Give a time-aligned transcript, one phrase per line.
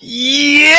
[0.00, 0.76] Yeah!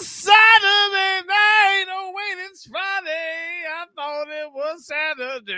[0.00, 1.86] Saturday night!
[1.88, 3.64] Oh, wait, it's Friday.
[3.72, 5.54] I thought it was Saturday.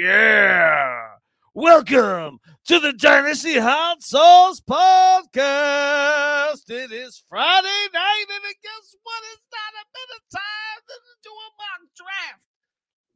[0.00, 1.08] Yeah!
[1.52, 2.38] Welcome
[2.68, 5.42] to the Dynasty Hot Sauce Podcast.
[6.70, 9.22] It is Friday night, and guess what?
[9.34, 12.40] It's not a bit of time to do a mock draft.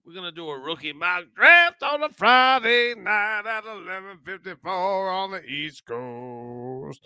[0.07, 5.45] We're gonna do a rookie mock draft on a Friday night at 11:54 on the
[5.45, 7.04] East Coast.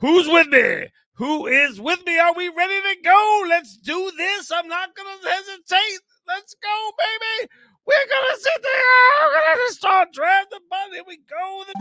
[0.00, 0.88] Who's with me?
[1.14, 2.18] Who is with me?
[2.18, 3.44] Are we ready to go?
[3.48, 4.52] Let's do this.
[4.52, 6.00] I'm not gonna hesitate.
[6.28, 7.48] Let's go, baby.
[7.86, 9.28] We're gonna sit there.
[9.32, 10.58] We're gonna start drafting.
[10.68, 11.64] But here we go.
[11.66, 11.74] The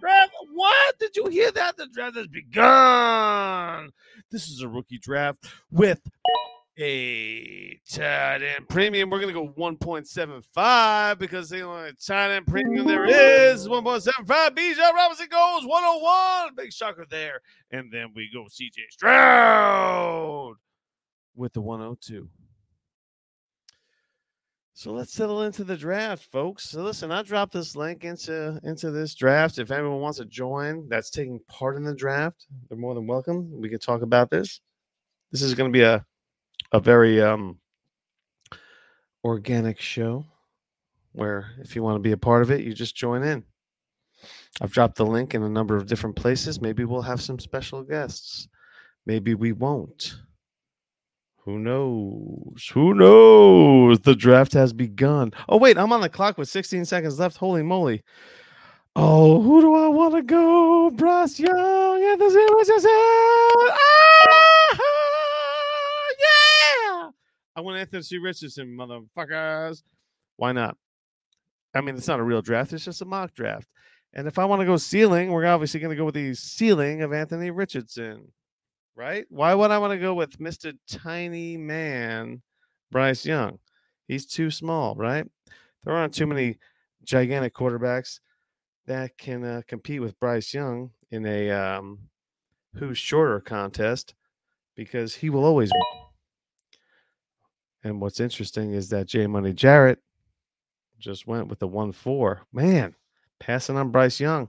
[0.00, 0.32] draft.
[0.54, 1.76] What did you hear that?
[1.76, 3.92] The draft has begun.
[4.32, 6.00] This is a rookie draft with
[6.78, 9.10] a tight end premium.
[9.10, 14.26] We're going to go 1.75 because the only tight end premium there is 1.75.
[14.26, 16.54] Bijan Robinson goes 101.
[16.56, 17.40] Big shocker there.
[17.70, 20.54] And then we go CJ Stroud
[21.34, 22.28] with the 102.
[24.74, 26.70] So let's settle into the draft, folks.
[26.70, 29.58] So listen, I dropped this link into into this draft.
[29.58, 33.50] If anyone wants to join that's taking part in the draft, they're more than welcome.
[33.60, 34.60] We can talk about this.
[35.32, 36.06] This is going to be a
[36.72, 37.58] a very um,
[39.24, 40.24] organic show
[41.12, 43.44] where if you want to be a part of it, you just join in.
[44.60, 46.60] I've dropped the link in a number of different places.
[46.60, 48.48] Maybe we'll have some special guests.
[49.06, 50.16] Maybe we won't.
[51.44, 52.68] Who knows?
[52.74, 54.00] Who knows?
[54.00, 55.32] The draft has begun.
[55.48, 57.38] Oh, wait, I'm on the clock with 16 seconds left.
[57.38, 58.02] Holy moly.
[58.94, 60.90] Oh, who do I want to go?
[60.90, 62.90] Bryce Young, Anthony Richardson.
[62.90, 64.47] Ah!
[67.58, 69.82] I want Anthony Richardson, motherfuckers.
[70.36, 70.76] Why not?
[71.74, 73.66] I mean, it's not a real draft, it's just a mock draft.
[74.12, 77.02] And if I want to go ceiling, we're obviously going to go with the ceiling
[77.02, 78.30] of Anthony Richardson,
[78.94, 79.26] right?
[79.28, 80.72] Why would I want to go with Mr.
[80.88, 82.42] Tiny Man,
[82.92, 83.58] Bryce Young?
[84.06, 85.26] He's too small, right?
[85.82, 86.58] There aren't too many
[87.02, 88.20] gigantic quarterbacks
[88.86, 91.98] that can uh, compete with Bryce Young in a um,
[92.76, 94.14] who's shorter contest
[94.76, 95.97] because he will always win.
[97.84, 99.98] And what's interesting is that J Money Jarrett
[100.98, 102.42] just went with the one four.
[102.52, 102.94] Man,
[103.38, 104.48] passing on Bryce Young.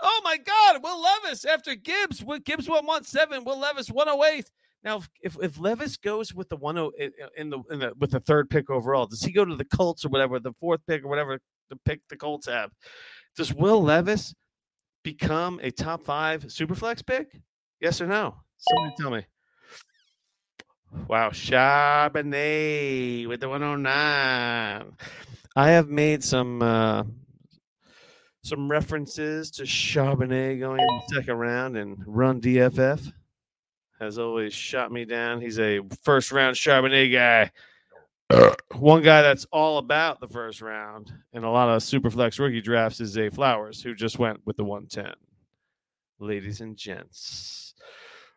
[0.00, 0.82] Oh my God!
[0.82, 2.24] Will Levis after Gibbs.
[2.44, 3.44] Gibbs went one seven.
[3.44, 4.50] Will Levis one oh eight.
[4.84, 8.50] Now, if if Levis goes with the one in the in the with the third
[8.50, 11.38] pick overall, does he go to the Colts or whatever, the fourth pick or whatever
[11.70, 12.70] the pick the Colts have?
[13.36, 14.34] Does Will Levis
[15.04, 17.40] become a top five superflex pick?
[17.80, 18.34] Yes or no?
[18.58, 19.26] Somebody tell me.
[21.08, 24.92] Wow, Charbonnet with the 109.
[25.54, 27.04] I have made some uh,
[28.42, 33.12] some references to Charbonnet going in the second round and run DFF
[34.02, 35.40] has always shot me down.
[35.40, 37.50] He's a first round Charbonnet guy.
[38.74, 43.00] One guy that's all about the first round and a lot of superflex rookie drafts
[43.00, 45.14] is Zay Flowers, who just went with the 110.
[46.18, 47.74] Ladies and gents.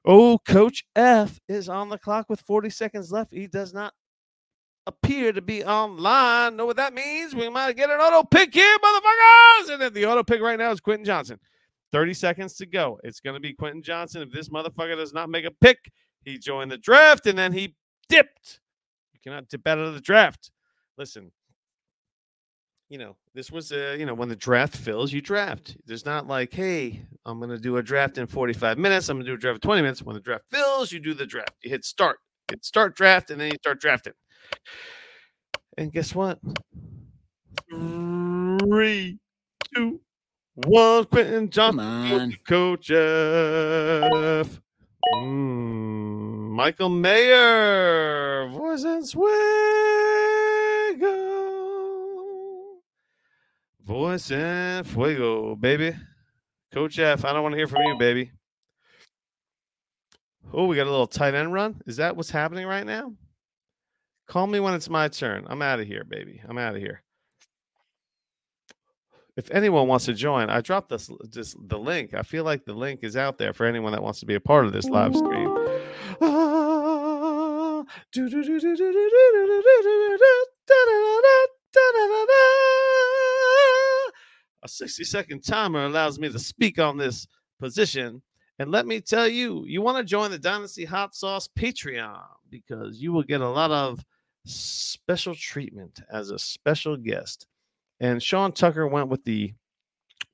[0.03, 3.33] Oh, Coach F is on the clock with 40 seconds left.
[3.33, 3.93] He does not
[4.85, 6.57] appear to be online.
[6.57, 7.33] Know what that means?
[7.33, 9.73] We might get an auto pick here, motherfuckers.
[9.73, 11.39] And then the auto pick right now is Quentin Johnston.
[11.91, 12.99] 30 seconds to go.
[13.03, 14.21] It's going to be Quentin Johnston.
[14.21, 15.91] If this motherfucker does not make a pick,
[16.23, 17.75] he joined the draft and then he
[18.09, 18.59] dipped.
[19.13, 20.51] You cannot dip out of the draft.
[20.97, 21.31] Listen,
[22.89, 25.75] you know, this was, a, you know, when the draft fills, you draft.
[25.85, 29.09] There's not like, hey, I'm going to do a draft in 45 minutes.
[29.09, 30.03] I'm going to do a draft in 20 minutes.
[30.03, 31.55] When the draft fills, you do the draft.
[31.63, 32.17] You hit start,
[32.49, 34.13] hit start draft, and then you start drafting.
[35.77, 36.39] And guess what?
[37.69, 39.17] Three,
[39.73, 39.99] two,
[40.55, 44.61] one Quentin Johnston, Coach Jeff?
[45.15, 49.31] Mm, Michael Mayer, voice and swagger.
[53.85, 55.95] Voice and fuego, baby.
[56.73, 58.31] Coach F, I don't want to hear from you, baby.
[60.53, 61.81] Oh, we got a little tight end run.
[61.85, 63.13] Is that what's happening right now?
[64.27, 65.45] Call me when it's my turn.
[65.47, 66.41] I'm out of here, baby.
[66.47, 67.03] I'm out of here.
[69.37, 72.13] If anyone wants to join, I dropped this just the link.
[72.13, 74.39] I feel like the link is out there for anyone that wants to be a
[74.39, 75.53] part of this live stream.
[84.63, 87.27] A 60 second timer allows me to speak on this
[87.59, 88.21] position.
[88.57, 93.01] And let me tell you, you want to join the Dynasty Hot Sauce Patreon because
[93.01, 93.99] you will get a lot of
[94.45, 97.47] special treatment as a special guest.
[97.99, 99.53] And Sean Tucker went with the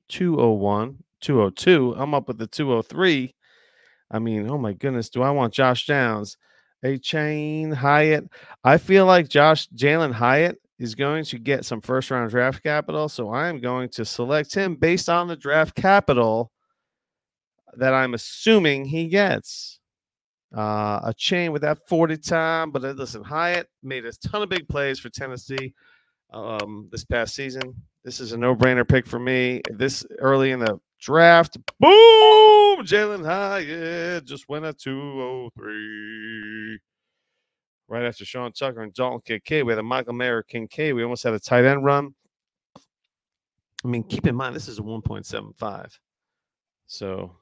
[0.08, 1.94] 201, 202.
[1.96, 3.34] I'm up with the 203.
[4.10, 6.36] I mean, oh my goodness, do I want Josh Downs?
[6.82, 8.28] A chain Hyatt.
[8.64, 13.08] I feel like Josh Jalin Hyatt is going to get some first round draft capital.
[13.08, 16.50] So I am going to select him based on the draft capital
[17.76, 19.78] that I'm assuming he gets.
[20.54, 24.68] Uh, chain with that 40 time, but uh, listen, Hyatt made a ton of big
[24.68, 25.72] plays for Tennessee
[26.32, 27.74] um, this past season.
[28.04, 29.62] This is a no brainer pick for me.
[29.70, 32.84] This early in the draft, boom!
[32.84, 36.78] Jalin Hyatt just went at 203.
[37.88, 40.94] Right after Sean Tucker and Dalton Kincaid, we had a Michael Mayer Kincaid.
[40.94, 42.14] We almost had a tight end run.
[43.84, 45.98] I mean, keep in mind, this is a 1.75.
[46.86, 47.36] So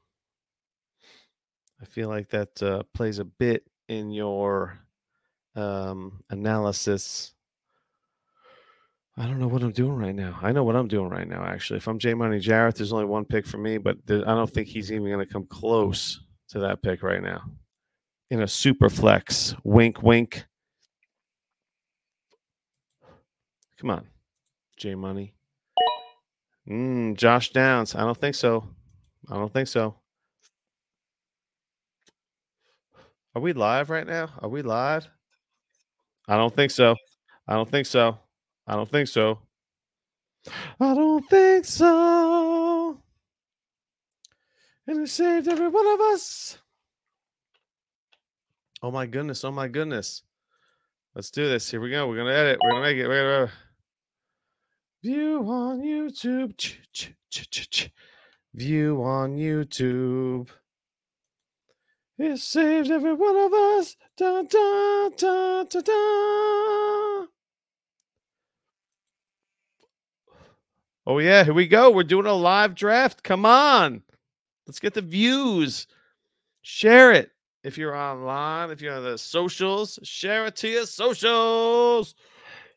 [1.80, 4.78] I feel like that uh, plays a bit in your
[5.54, 7.34] um, analysis.
[9.20, 10.38] I don't know what I'm doing right now.
[10.40, 11.76] I know what I'm doing right now, actually.
[11.76, 14.66] If I'm J Money Jarrett, there's only one pick for me, but I don't think
[14.66, 17.42] he's even going to come close to that pick right now.
[18.30, 20.46] In a super flex, wink, wink.
[23.78, 24.06] Come on,
[24.78, 25.34] J Money.
[26.66, 27.94] Mm, Josh Downs.
[27.94, 28.70] I don't think so.
[29.30, 29.96] I don't think so.
[33.34, 34.30] Are we live right now?
[34.38, 35.06] Are we live?
[36.26, 36.96] I don't think so.
[37.46, 38.18] I don't think so.
[38.70, 39.40] I don't think so.
[40.78, 43.02] I don't think so.
[44.86, 46.56] And it saved every one of us.
[48.80, 49.42] Oh my goodness.
[49.44, 50.22] Oh my goodness.
[51.16, 51.68] Let's do this.
[51.68, 52.06] Here we go.
[52.06, 52.60] We're going to edit.
[52.62, 53.08] We're going to make it.
[53.08, 53.54] We're going to
[55.02, 56.56] view on YouTube.
[56.56, 57.90] Ch- ch- ch-
[58.54, 60.46] view on YouTube.
[62.18, 63.96] It saved every one of us.
[64.16, 67.26] Da, da, da, da, da.
[71.10, 71.42] Oh, yeah.
[71.42, 71.90] Here we go.
[71.90, 73.24] We're doing a live draft.
[73.24, 74.02] Come on.
[74.64, 75.88] Let's get the views.
[76.62, 77.32] Share it.
[77.64, 82.14] If you're online, if you're on the socials, share it to your socials.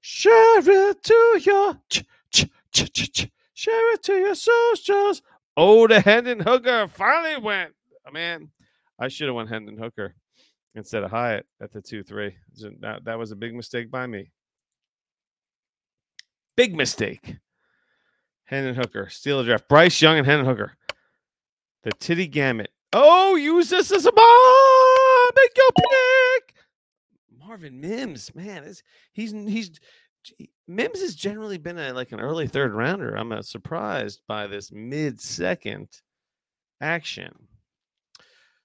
[0.01, 5.21] Share it to your ch- ch- ch- share it to your socials.
[5.55, 7.73] Oh, the Hendon Hooker finally went.
[8.07, 8.49] Oh, man,
[8.97, 10.15] I should have went Hendon Hooker
[10.73, 12.35] instead of Hyatt at the two three.
[12.79, 14.31] That that was a big mistake by me.
[16.57, 17.35] Big mistake.
[18.53, 19.67] Hendon Hooker, steal the draft.
[19.67, 20.73] Bryce Young and Hendon Hooker.
[21.83, 22.69] The titty gamut.
[22.93, 25.31] Oh, use this as a bomb.
[25.35, 26.55] Big go pick.
[27.39, 29.71] Marvin Mims, man, is he's he's
[30.67, 33.15] Mims has generally been a like an early third rounder.
[33.15, 35.87] I'm uh, surprised by this mid second
[36.79, 37.33] action.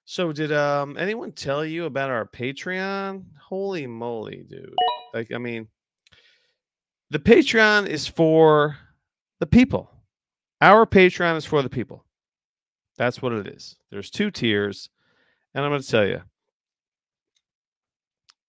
[0.05, 3.23] So did um anyone tell you about our Patreon?
[3.41, 4.75] Holy moly, dude.
[5.15, 5.67] Like I mean
[7.09, 8.77] the Patreon is for
[9.39, 9.89] the people.
[10.61, 12.03] Our Patreon is for the people.
[12.97, 13.77] That's what it is.
[13.89, 14.89] There's two tiers
[15.53, 16.21] and I'm going to tell you.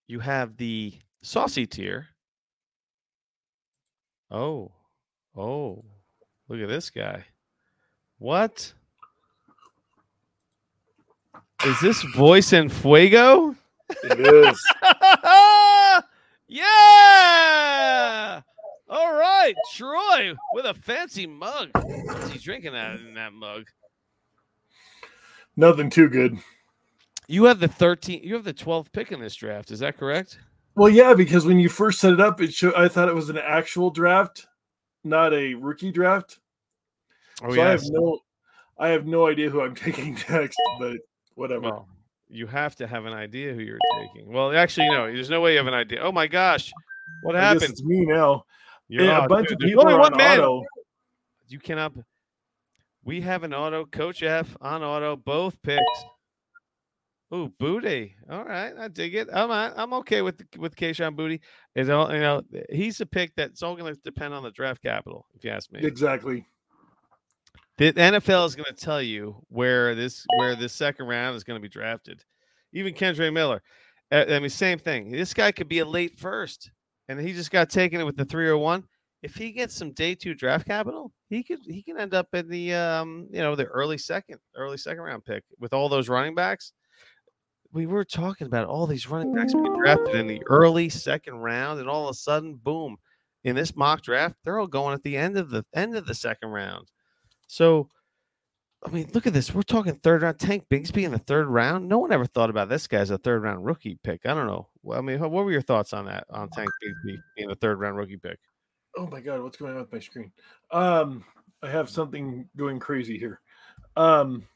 [0.07, 2.09] You have the saucy tier.
[4.31, 4.73] Oh.
[5.37, 5.85] Oh.
[6.49, 7.25] Look at this guy.
[8.19, 8.73] What?
[11.65, 13.55] Is this voice in fuego?
[14.03, 14.61] It is.
[16.49, 18.41] yeah.
[18.93, 21.71] All right, Troy with a fancy mug.
[21.75, 23.67] What's he drinking out in that mug?
[25.57, 26.39] Nothing too good.
[27.29, 30.41] You have the 13 you have the 12th pick in this draft, is that correct?
[30.75, 33.31] Well, yeah, because when you first set it up, it showed I thought it was
[33.31, 34.49] an actual draft,
[35.05, 36.41] not a rookie draft.
[37.45, 38.19] Oh so I have no
[38.77, 40.97] I have no idea who I'm taking next, but
[41.37, 41.61] whatever.
[41.61, 41.89] Well,
[42.29, 44.33] you have to have an idea who you're taking.
[44.33, 46.01] Well, actually, no, there's no way you have an idea.
[46.01, 46.73] Oh my gosh.
[47.23, 47.71] What I happened?
[47.71, 48.45] it's me now.
[48.91, 49.63] You're Yeah, on, a bunch dude.
[49.63, 50.41] of people only one on man.
[50.41, 50.65] auto.
[51.49, 51.93] You cannot.
[53.05, 53.85] We have an auto.
[53.87, 55.15] Coach F on auto.
[55.17, 55.83] Both picks.
[57.33, 58.17] Ooh, booty.
[58.29, 59.29] All right, I dig it.
[59.33, 61.39] I'm I'm okay with with Kayshon Boutte.
[61.77, 62.43] Is all you know.
[62.69, 65.27] He's a pick that's all going to depend on the draft capital.
[65.37, 66.45] If you ask me, Exactly.
[67.79, 71.57] The NFL is going to tell you where this where this second round is going
[71.59, 72.25] to be drafted.
[72.73, 73.63] Even Kendre Miller.
[74.13, 75.13] Uh, I mean, same thing.
[75.13, 76.73] This guy could be a late first,
[77.11, 78.85] and he just got taken with the 301.
[79.23, 82.49] If he gets some day two draft capital, he could he can end up in
[82.49, 86.35] the um you know the early second early second round pick with all those running
[86.35, 86.73] backs.
[87.73, 91.81] We were talking about all these running backs being drafted in the early second round,
[91.81, 92.97] and all of a sudden, boom!
[93.45, 96.15] In this mock draft, they're all going at the end of the end of the
[96.15, 96.89] second round.
[97.49, 97.89] So
[98.83, 99.55] I mean, look at this.
[99.55, 100.39] We're talking third round.
[100.39, 101.89] Tank Bigsby in the third round.
[101.89, 104.25] No one ever thought about this guy as a third round rookie pick.
[104.25, 104.69] I don't know.
[104.83, 106.25] Well, I mean, what were your thoughts on that?
[106.31, 108.39] On Tank Bigsby being a third round rookie pick?
[108.97, 110.33] Oh my god, what's going on with my screen?
[110.71, 111.25] Um,
[111.63, 113.41] I have something going crazy here.
[113.97, 114.47] Um,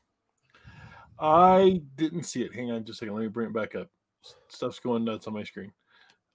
[1.19, 2.55] I didn't see it.
[2.55, 3.15] Hang on just a second.
[3.15, 3.89] Let me bring it back up.
[4.49, 5.73] Stuff's going nuts on my screen.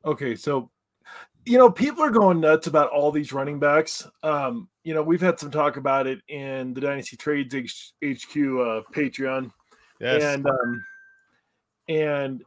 [0.05, 0.69] Okay, so
[1.49, 4.07] you know, people are going nuts about all these running backs.
[4.21, 8.85] Um, you know, we've had some talk about it in the Dynasty Trades HQ uh,
[8.93, 9.49] Patreon,
[9.99, 10.21] yes.
[10.23, 10.85] and um,
[11.87, 12.43] and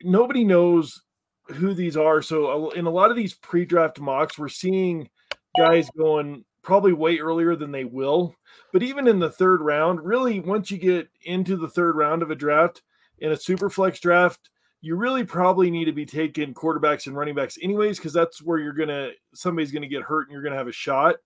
[0.00, 1.02] nobody knows
[1.48, 2.22] who these are.
[2.22, 5.10] So in a lot of these pre-draft mocks, we're seeing
[5.58, 8.32] guys going probably way earlier than they will.
[8.72, 12.30] But even in the third round, really, once you get into the third round of
[12.30, 12.82] a draft
[13.18, 14.50] in a super flex draft,
[14.86, 18.60] you really probably need to be taking quarterbacks and running backs anyways, because that's where
[18.60, 21.16] you're gonna somebody's gonna get hurt and you're gonna have a shot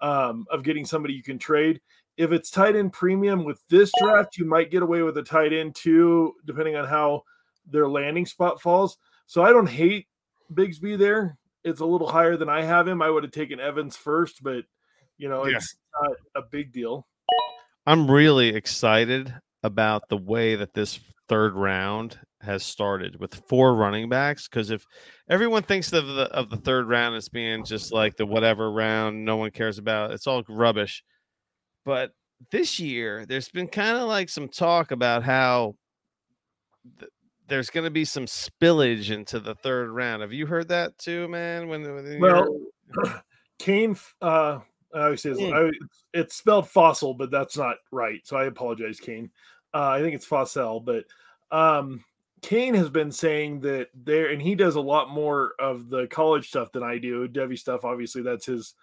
[0.00, 1.82] um, of getting somebody you can trade.
[2.16, 5.52] If it's tight end premium with this draft, you might get away with a tight
[5.52, 7.24] end too, depending on how
[7.70, 8.96] their landing spot falls.
[9.26, 10.06] So I don't hate
[10.54, 11.36] Bigsby there.
[11.62, 13.02] It's a little higher than I have him.
[13.02, 14.64] I would have taken Evans first, but
[15.18, 15.58] you know, yeah.
[15.58, 17.06] it's not a big deal.
[17.86, 24.08] I'm really excited about the way that this third round has started with four running
[24.08, 24.86] backs because if
[25.28, 29.24] everyone thinks of the of the third round as being just like the whatever round
[29.24, 31.02] no one cares about it's all rubbish
[31.84, 32.12] but
[32.50, 35.74] this year there's been kind of like some talk about how
[36.98, 37.10] th-
[37.46, 41.26] there's going to be some spillage into the third round have you heard that too
[41.28, 42.56] man when, when well
[43.58, 44.58] kane uh
[44.94, 45.52] I say mm.
[45.52, 45.72] I,
[46.12, 48.20] it's spelled fossil, but that's not right.
[48.24, 49.30] So I apologize, Kane.
[49.72, 51.04] Uh, I think it's fossil, but
[51.50, 52.04] um,
[52.44, 56.48] Kane has been saying that there, and he does a lot more of the college
[56.48, 57.26] stuff than I do.
[57.26, 58.74] Devy stuff, obviously, that's his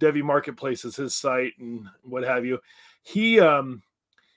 [0.00, 2.60] Devy Marketplace is his site and what have you.
[3.02, 3.82] He um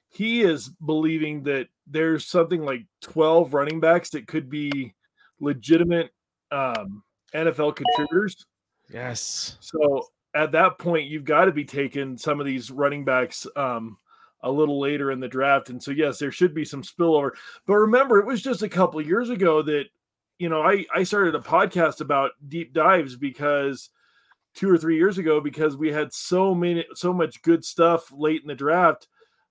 [0.09, 4.95] he is believing that there's something like 12 running backs that could be
[5.39, 6.09] legitimate
[6.51, 7.03] um
[7.35, 8.47] NFL contributors.
[8.91, 9.57] Yes.
[9.59, 13.99] So at that point, you've got to be taking some of these running backs um
[14.43, 15.69] a little later in the draft.
[15.69, 17.31] And so, yes, there should be some spillover.
[17.65, 19.85] But remember, it was just a couple years ago that,
[20.39, 23.89] you know, I, I started a podcast about deep dives because
[24.55, 28.41] two or three years ago, because we had so many, so much good stuff late
[28.41, 29.07] in the draft.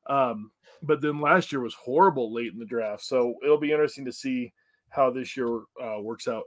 [0.07, 0.51] Um,
[0.83, 3.05] but then last year was horrible late in the draft.
[3.05, 4.53] So it'll be interesting to see
[4.89, 6.45] how this year uh, works out.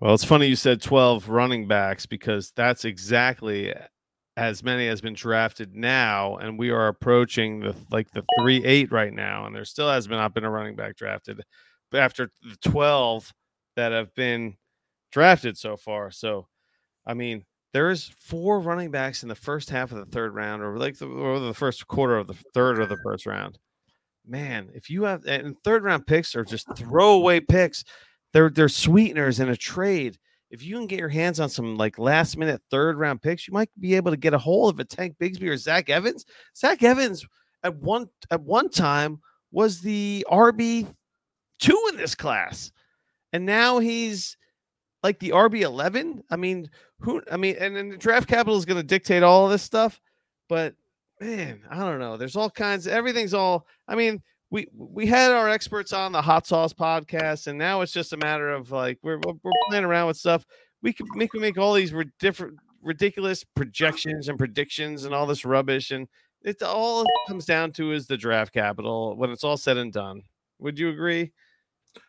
[0.00, 3.72] Well, it's funny you said 12 running backs because that's exactly
[4.36, 8.92] as many has been drafted now, and we are approaching the like the three eight
[8.92, 11.42] right now, and there still has been not been a running back drafted,
[11.90, 13.32] but after the twelve
[13.76, 14.56] that have been
[15.10, 16.10] drafted so far.
[16.10, 16.48] So,
[17.06, 20.78] I mean, there's four running backs in the first half of the third round, or
[20.78, 23.58] like the, or the first quarter of the third or the first round.
[24.26, 27.84] Man, if you have and third round picks are just throwaway picks,
[28.34, 30.18] they're they're sweeteners in a trade
[30.56, 33.52] if you can get your hands on some like last minute third round picks, you
[33.52, 36.24] might be able to get a hold of a Tank Bigsby or Zach Evans.
[36.56, 37.26] Zach Evans
[37.62, 39.20] at one at one time
[39.52, 40.86] was the RB
[41.58, 42.72] two in this class,
[43.34, 44.38] and now he's
[45.02, 46.22] like the RB eleven.
[46.30, 46.70] I mean,
[47.00, 47.22] who?
[47.30, 50.00] I mean, and then the draft capital is going to dictate all of this stuff,
[50.48, 50.74] but
[51.20, 52.16] man, I don't know.
[52.16, 52.86] There's all kinds.
[52.86, 53.66] Everything's all.
[53.86, 54.22] I mean,
[54.56, 58.16] we we had our experts on the hot sauce podcast, and now it's just a
[58.16, 60.46] matter of like we're we're playing around with stuff.
[60.82, 65.44] We can make we make all these different ridiculous projections and predictions and all this
[65.44, 66.08] rubbish, and
[66.42, 70.22] it all comes down to is the draft capital when it's all said and done.
[70.58, 71.34] Would you agree?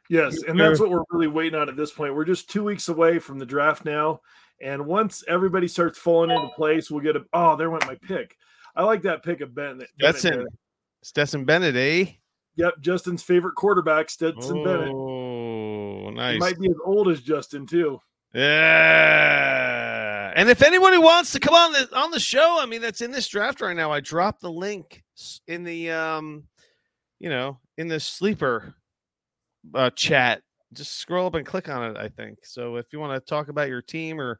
[0.09, 2.15] Yes, and that's what we're really waiting on at this point.
[2.15, 4.21] We're just two weeks away from the draft now,
[4.61, 7.25] and once everybody starts falling into place, we'll get a.
[7.33, 8.37] Oh, there went my pick.
[8.73, 9.81] I like that pick of Ben.
[9.99, 10.45] Stetson,
[11.03, 12.13] Stetson Bennett, eh?
[12.57, 14.93] Yep, Justin's favorite quarterback, Stetson oh, Bennett.
[14.93, 16.33] Oh, nice.
[16.33, 18.01] He might be as old as Justin too.
[18.33, 20.33] Yeah.
[20.35, 23.01] And if anyone who wants to come on the on the show, I mean that's
[23.01, 23.91] in this draft right now.
[23.91, 25.03] I dropped the link
[25.47, 26.43] in the um,
[27.19, 28.75] you know, in the sleeper
[29.73, 30.41] uh, chat.
[30.73, 31.97] Just scroll up and click on it.
[31.97, 32.75] I think so.
[32.75, 34.39] If you want to talk about your team or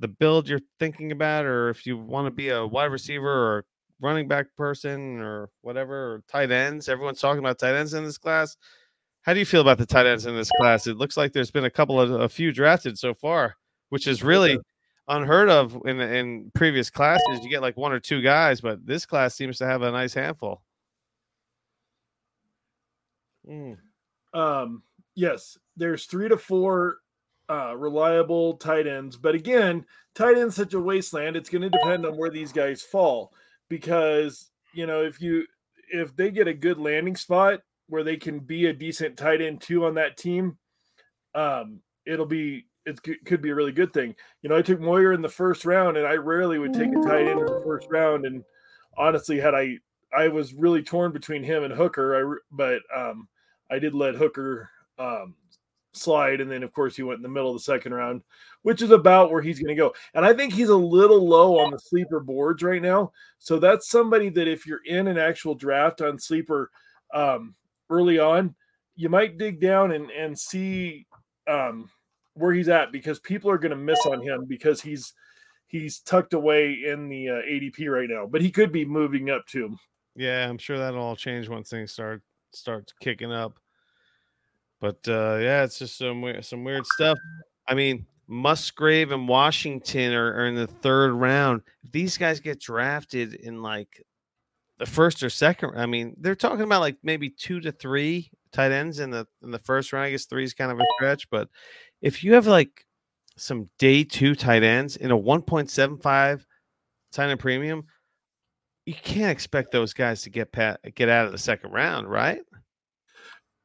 [0.00, 3.64] the build you're thinking about, or if you want to be a wide receiver or
[4.00, 6.88] running back person or whatever, or tight ends.
[6.88, 8.56] Everyone's talking about tight ends in this class.
[9.22, 10.86] How do you feel about the tight ends in this class?
[10.86, 13.56] It looks like there's been a couple of a few drafted so far,
[13.90, 14.58] which is really
[15.08, 17.40] unheard of in in previous classes.
[17.42, 20.14] You get like one or two guys, but this class seems to have a nice
[20.14, 20.62] handful.
[23.48, 23.78] Mm.
[24.34, 24.82] Um,
[25.14, 26.98] yes, there's three to four
[27.50, 31.36] uh, reliable tight ends, but again, tight ends such a wasteland.
[31.36, 33.32] It's going to depend on where these guys fall
[33.68, 35.44] because you know if you
[35.90, 39.60] if they get a good landing spot where they can be a decent tight end
[39.60, 40.58] too on that team,
[41.34, 44.14] um, it'll be it could be a really good thing.
[44.42, 47.06] You know, I took Mayer in the first round, and I rarely would take a
[47.06, 48.24] tight end in the first round.
[48.24, 48.42] And
[48.96, 49.78] honestly, had I
[50.16, 53.28] I was really torn between him and Hooker, I but um,
[53.70, 55.34] I did let Hooker um,
[55.98, 58.22] slide, and then of course he went in the middle of the second round,
[58.62, 59.92] which is about where he's going to go.
[60.14, 63.12] And I think he's a little low on the sleeper boards right now.
[63.38, 66.70] So that's somebody that if you're in an actual draft on sleeper
[67.12, 67.54] um,
[67.90, 68.54] early on,
[68.96, 71.06] you might dig down and and see
[71.48, 71.90] um,
[72.34, 75.14] where he's at because people are going to miss on him because he's
[75.66, 79.46] he's tucked away in the uh, ADP right now, but he could be moving up
[79.46, 79.76] too.
[80.16, 83.58] Yeah, I'm sure that'll all change once things start start kicking up.
[84.80, 87.18] But uh, yeah, it's just some weird, some weird stuff.
[87.66, 91.62] I mean, Musgrave and Washington are, are in the third round.
[91.82, 94.02] If these guys get drafted in like
[94.78, 98.70] the first or second, I mean, they're talking about like maybe two to three tight
[98.70, 100.06] ends in the in the first round.
[100.06, 101.48] I guess three is kind of a stretch, but
[102.00, 102.86] if you have like
[103.36, 106.44] some day two tight ends in a 1.75
[107.12, 107.84] tight end premium,
[108.84, 112.40] you can't expect those guys to get pat, get out of the second round, right?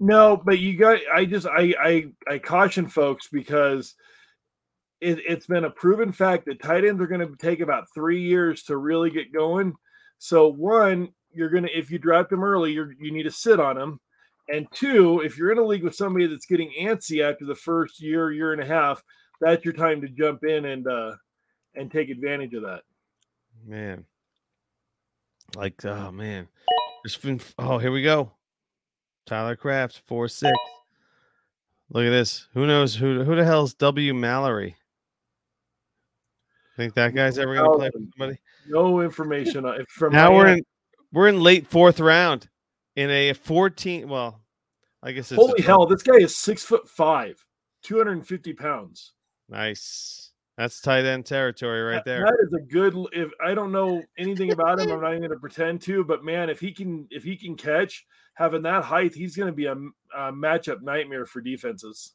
[0.04, 1.00] No, but you got.
[1.14, 3.96] I just I I I caution folks because
[5.00, 8.22] it, it's been a proven fact that tight ends are going to take about three
[8.22, 9.74] years to really get going.
[10.18, 13.78] So one, you're gonna if you draft them early, you you need to sit on
[13.78, 14.02] them.
[14.50, 18.02] And two, if you're in a league with somebody that's getting antsy after the first
[18.02, 19.02] year, year and a half,
[19.40, 21.14] that's your time to jump in and uh
[21.76, 22.82] and take advantage of that.
[23.66, 24.04] Man.
[25.56, 26.50] Like, oh man.
[27.06, 28.34] it's been oh, here we go.
[29.26, 30.52] Tyler Kraft, four six.
[31.90, 32.48] Look at this.
[32.54, 34.76] Who knows who who the hell's W Mallory?
[36.76, 38.40] Think that guy's ever gonna play for somebody?
[38.68, 40.64] No information uh, on from now we're in
[41.12, 42.50] we're in late fourth round
[42.96, 44.10] in a 14.
[44.10, 44.42] Well,
[45.02, 47.44] I guess it's holy hell, this guy is six foot five,
[47.84, 49.14] 250 pounds.
[49.50, 50.32] Nice.
[50.58, 52.26] That's tight end territory right there.
[52.26, 52.96] That is a good.
[53.12, 56.04] If I don't know anything about him, I'm not even going to pretend to.
[56.04, 58.06] But man, if he can, if he can catch
[58.36, 62.14] having that height, he's going to be a, a, matchup nightmare for defenses.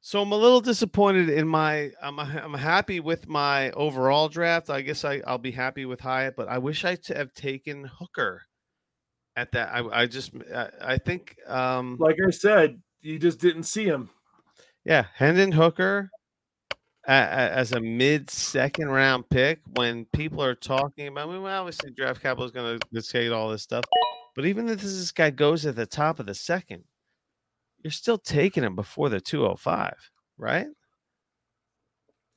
[0.00, 1.90] So I'm a little disappointed in my.
[2.00, 4.70] I'm I'm happy with my overall draft.
[4.70, 7.84] I guess I I'll be happy with Hyatt, but I wish I t- have taken
[7.84, 8.42] Hooker
[9.34, 9.70] at that.
[9.74, 14.10] I, I just I, I think um like I said, you just didn't see him.
[14.84, 16.10] Yeah, Hendon Hooker
[17.08, 21.28] as a mid second round pick when people are talking about.
[21.28, 23.84] I mean, well, obviously draft capital is going to dictate all this stuff,
[24.38, 26.84] but even if this guy goes at the top of the second,
[27.82, 29.92] you're still taking him before the 205,
[30.36, 30.68] right?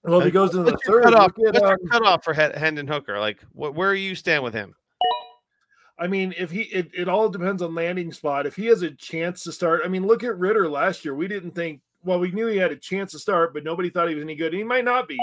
[0.04, 3.20] Well, if he goes into the third, cutoff, what's um, cutoff for Hendon Hooker?
[3.20, 4.74] Like, wh- where are you stand with him?
[6.00, 8.48] I mean, if he, it, it all depends on landing spot.
[8.48, 11.14] If he has a chance to start, I mean, look at Ridder last year.
[11.14, 14.10] We didn't think, well, we knew he had a chance to start, but nobody thought
[14.10, 14.54] he was any good.
[14.54, 15.20] And he might not be,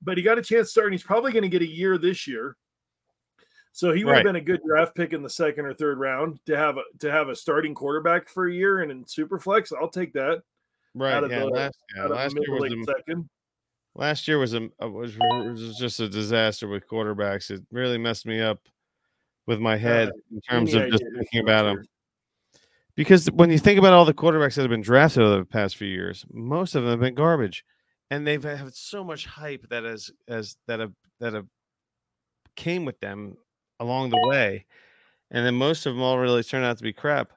[0.00, 1.98] but he got a chance to start, and he's probably going to get a year
[1.98, 2.56] this year.
[3.72, 4.16] So he would right.
[4.18, 6.82] have been a good draft pick in the second or third round to have a,
[7.00, 9.72] to have a starting quarterback for a year and in Superflex.
[9.78, 10.42] I'll take that.
[10.94, 11.22] Right.
[11.30, 13.28] yeah, the, last, yeah, last year was a, second.
[13.94, 17.50] Last year was a was, was just a disaster with quarterbacks.
[17.50, 18.60] It really messed me up
[19.46, 21.84] with my head uh, in terms of just thinking about them.
[22.94, 25.78] Because when you think about all the quarterbacks that have been drafted over the past
[25.78, 27.64] few years, most of them have been garbage,
[28.10, 31.46] and they've had so much hype that as as that have that have
[32.54, 33.36] came with them
[33.82, 34.64] along the way,
[35.30, 37.32] and then most of them all really turn out to be crap.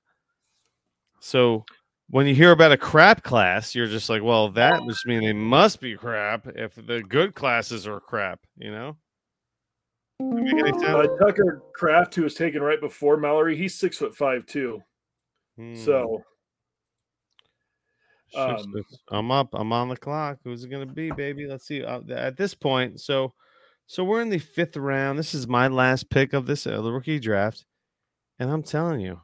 [1.20, 1.66] So
[2.10, 5.34] when you hear about a crap class, you're just like, well, that must mean they
[5.34, 8.96] must be crap if the good classes are crap, you know?
[10.22, 14.82] Uh, Tucker Kraft, who was taken right before Mallory, he's six foot five too.
[15.58, 15.76] Hmm.
[15.76, 16.24] So
[18.36, 18.58] um,
[19.10, 19.50] I'm up.
[19.54, 20.40] I'm on the clock.
[20.44, 21.48] Who's it going to be, baby?
[21.48, 21.84] Let's see.
[21.84, 23.34] Uh, at this point, so
[23.88, 25.18] so we're in the fifth round.
[25.18, 27.66] This is my last pick of this uh, the rookie draft,
[28.40, 29.22] and I'm telling you,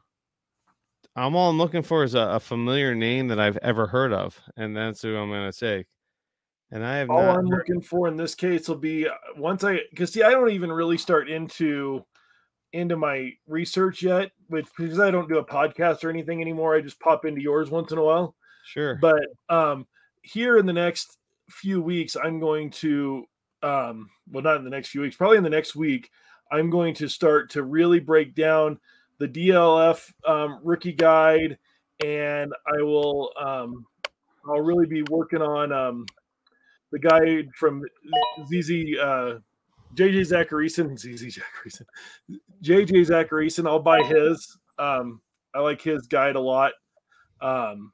[1.16, 4.40] I'm all I'm looking for is a, a familiar name that I've ever heard of,
[4.56, 5.86] and that's who I'm going to take.
[6.70, 9.80] And I have all I'm looking for in this case will be uh, once I
[9.90, 12.04] because see I don't even really start into
[12.72, 16.74] into my research yet, which because I don't do a podcast or anything anymore.
[16.74, 18.34] I just pop into yours once in a while.
[18.64, 18.96] Sure.
[19.00, 19.86] But um,
[20.22, 21.18] here in the next
[21.50, 23.24] few weeks, I'm going to,
[23.62, 26.10] um, well, not in the next few weeks, probably in the next week,
[26.50, 28.78] I'm going to start to really break down
[29.18, 31.58] the DLF um, rookie guide,
[32.04, 33.86] and I will, um,
[34.46, 36.06] I'll really be working on um,
[36.90, 37.82] the guide from
[38.46, 38.98] ZZ.
[39.00, 39.38] Uh,
[39.94, 41.84] JJ Zachariason, ZZ Zachariason,
[42.62, 43.66] JJ Zachariason.
[43.66, 44.58] I'll buy his.
[44.78, 45.20] Um,
[45.54, 46.72] I like his guide a lot.
[47.40, 47.92] Um,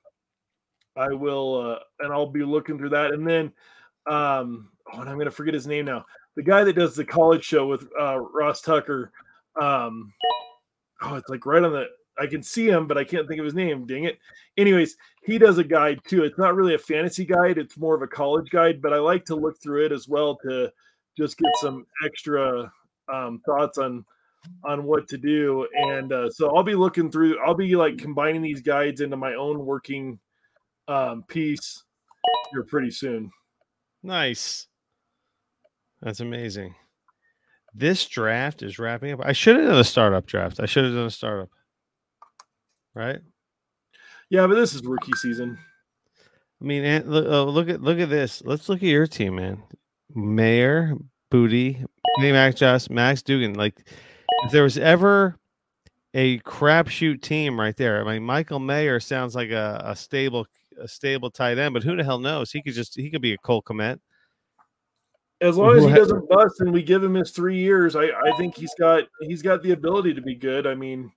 [0.96, 3.12] I will, uh, and I'll be looking through that.
[3.12, 3.52] And then,
[4.08, 6.04] um, oh, and I'm going to forget his name now.
[6.36, 9.12] The guy that does the college show with uh, Ross Tucker.
[9.60, 10.12] Um,
[11.02, 11.86] oh, it's like right on the.
[12.20, 13.86] I can see him, but I can't think of his name.
[13.86, 14.18] Dang it.
[14.56, 16.24] Anyways, he does a guide too.
[16.24, 18.82] It's not really a fantasy guide; it's more of a college guide.
[18.82, 20.70] But I like to look through it as well to
[21.16, 22.72] just get some extra
[23.12, 24.04] um, thoughts on
[24.64, 25.66] on what to do.
[25.74, 27.38] And uh, so I'll be looking through.
[27.44, 30.18] I'll be like combining these guides into my own working
[30.86, 31.82] um, piece
[32.52, 33.30] here pretty soon.
[34.02, 34.67] Nice.
[36.02, 36.74] That's amazing.
[37.74, 39.20] This draft is wrapping up.
[39.22, 40.60] I should have done a startup draft.
[40.60, 41.50] I should have done a startup.
[42.94, 43.20] Right?
[44.30, 45.58] Yeah, but this is rookie season.
[46.60, 48.42] I mean, look, uh, at look at this.
[48.44, 49.62] Let's look at your team, man.
[50.14, 50.94] Mayer,
[51.30, 51.84] Booty,
[52.18, 53.54] Max Joss, Max Duggan.
[53.54, 53.86] Like,
[54.44, 55.36] if there was ever
[56.14, 60.46] a crapshoot team right there, I mean, Michael Mayer sounds like a, a stable
[60.80, 62.50] a stable tight end, but who the hell knows?
[62.50, 63.98] He could just he could be a Cole Kmet.
[65.40, 68.36] As long as he doesn't bust and we give him his three years, I, I
[68.36, 70.66] think he's got he's got the ability to be good.
[70.66, 71.12] I mean,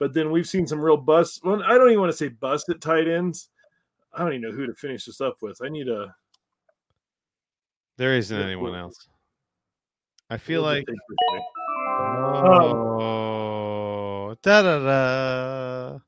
[0.00, 1.40] but then we've seen some real busts.
[1.44, 3.48] Well, I don't even want to say bust at tight ends.
[4.12, 5.60] I don't even know who to finish this up with.
[5.62, 6.12] I need a.
[7.96, 9.08] There isn't anyone else.
[10.28, 10.84] I feel like.
[12.92, 15.98] Oh, da da da.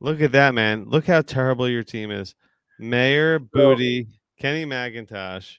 [0.00, 0.84] Look at that, man.
[0.88, 2.34] Look how terrible your team is.
[2.78, 4.08] Mayer Booty,
[4.38, 5.56] Kenny McIntosh,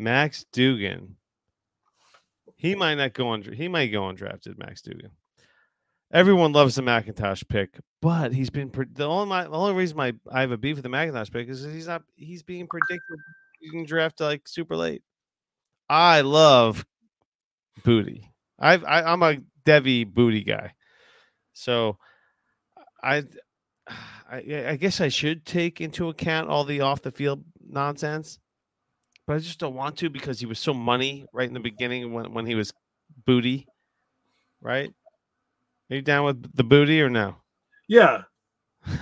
[0.00, 1.16] Max Duggan.
[2.56, 3.42] He might not go on.
[3.42, 4.58] He might go undrafted.
[4.58, 5.10] Max Duggan.
[6.12, 10.12] Everyone loves the McIntosh pick, but he's been the only my the only reason my
[10.30, 13.18] I have a beef with the McIntosh pick is he's not he's being predicted
[13.68, 15.02] can draft like super late.
[15.88, 16.86] I love
[17.84, 18.32] Booty.
[18.58, 20.74] I've, I I'm a Devy Booty guy,
[21.52, 21.98] so
[23.02, 23.24] I
[24.30, 28.38] I, I guess I should take into account all the off the field nonsense,
[29.30, 32.12] but I just don't want to because he was so money right in the beginning
[32.12, 32.72] when, when he was
[33.26, 33.68] booty,
[34.60, 34.92] right?
[35.88, 37.36] Are you down with the booty or no?
[37.88, 38.22] Yeah.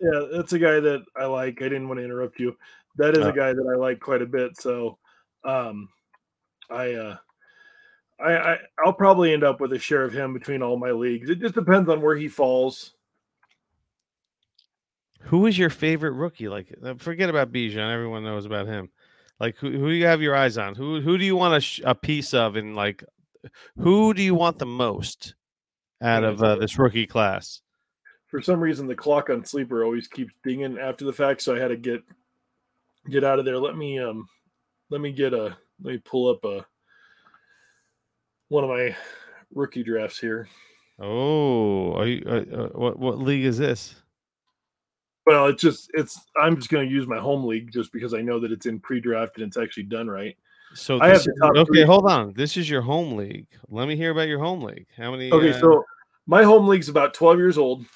[0.00, 1.60] Yeah, that's a guy that I like.
[1.60, 2.56] I didn't want to interrupt you.
[2.98, 3.30] That is Oh.
[3.30, 4.56] a guy that I like quite a bit.
[4.56, 4.96] So
[5.42, 5.88] um
[6.70, 7.16] I uh
[8.20, 11.30] I, I I'll probably end up with a share of him between all my leagues.
[11.30, 12.92] It just depends on where he falls.
[15.22, 16.48] Who is your favorite rookie?
[16.48, 17.92] Like, uh, forget about Bijan.
[17.92, 18.90] Everyone knows about him.
[19.40, 20.74] Like, who, who do you have your eyes on?
[20.74, 22.56] Who who do you want a, sh- a piece of?
[22.56, 23.04] And like,
[23.76, 25.34] who do you want the most
[26.02, 27.60] out of uh, this rookie class?
[28.26, 31.60] For some reason the clock on sleeper always keeps dinging after the fact, so I
[31.60, 32.02] had to get
[33.08, 33.58] get out of there.
[33.58, 34.28] Let me um
[34.90, 36.66] let me get a let me pull up a
[38.48, 38.96] one of my
[39.54, 40.48] rookie drafts here.
[40.98, 42.22] Oh, are you?
[42.26, 43.94] Uh, uh, what what league is this?
[45.28, 48.22] Well, it's just it's I'm just going to use my home league just because I
[48.22, 50.34] know that it's in pre-draft and it's actually done right.
[50.72, 51.82] So I have is- okay, three.
[51.82, 52.32] hold on.
[52.32, 53.46] This is your home league.
[53.68, 54.86] Let me hear about your home league.
[54.96, 55.30] How many?
[55.30, 55.84] Okay, uh, so
[56.24, 57.80] my home league's about 12 years old.
[57.80, 57.88] and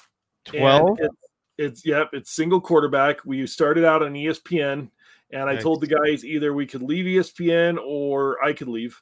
[0.45, 0.99] twelve.
[0.99, 1.15] It's,
[1.57, 3.25] it's yep, it's single quarterback.
[3.25, 4.89] We started out on ESPN,
[5.31, 5.63] and I Nice.
[5.63, 9.01] told the guys either we could leave ESPN or I could leave.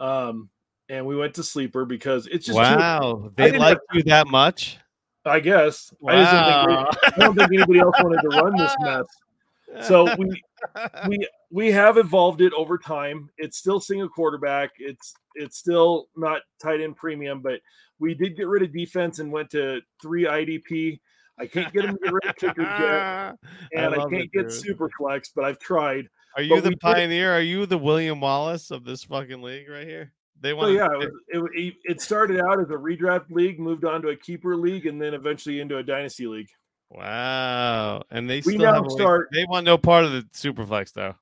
[0.00, 0.48] Um,
[0.88, 4.78] and we went to sleeper because it's just Wow, I they like you that much.
[5.24, 6.90] I guess I just didn't think Wow.
[7.04, 9.86] I don't think anybody else wanted to run this mess.
[9.86, 10.42] So we
[11.08, 13.28] we we have evolved it over time.
[13.38, 14.70] It's still single quarterback.
[14.78, 17.60] It's it's still not tight end premium, but
[17.98, 21.00] we did get rid of defense and went to three IDP.
[21.38, 23.34] I can't get them to get rid of kickers yet,
[23.74, 26.08] and I, love can't it, get super flex, but I've tried.
[26.36, 27.32] Are you but the did- pioneer?
[27.32, 30.12] Are you the William Wallace of this fucking league right here?
[30.42, 30.88] They Well, yeah,
[31.32, 34.56] it, was, it, it started out as a redraft league, moved on to a keeper
[34.56, 36.48] league, and then eventually into a dynasty league.
[36.90, 40.22] Wow, and they We still now have a start- They want no part of the
[40.34, 41.14] superflex though.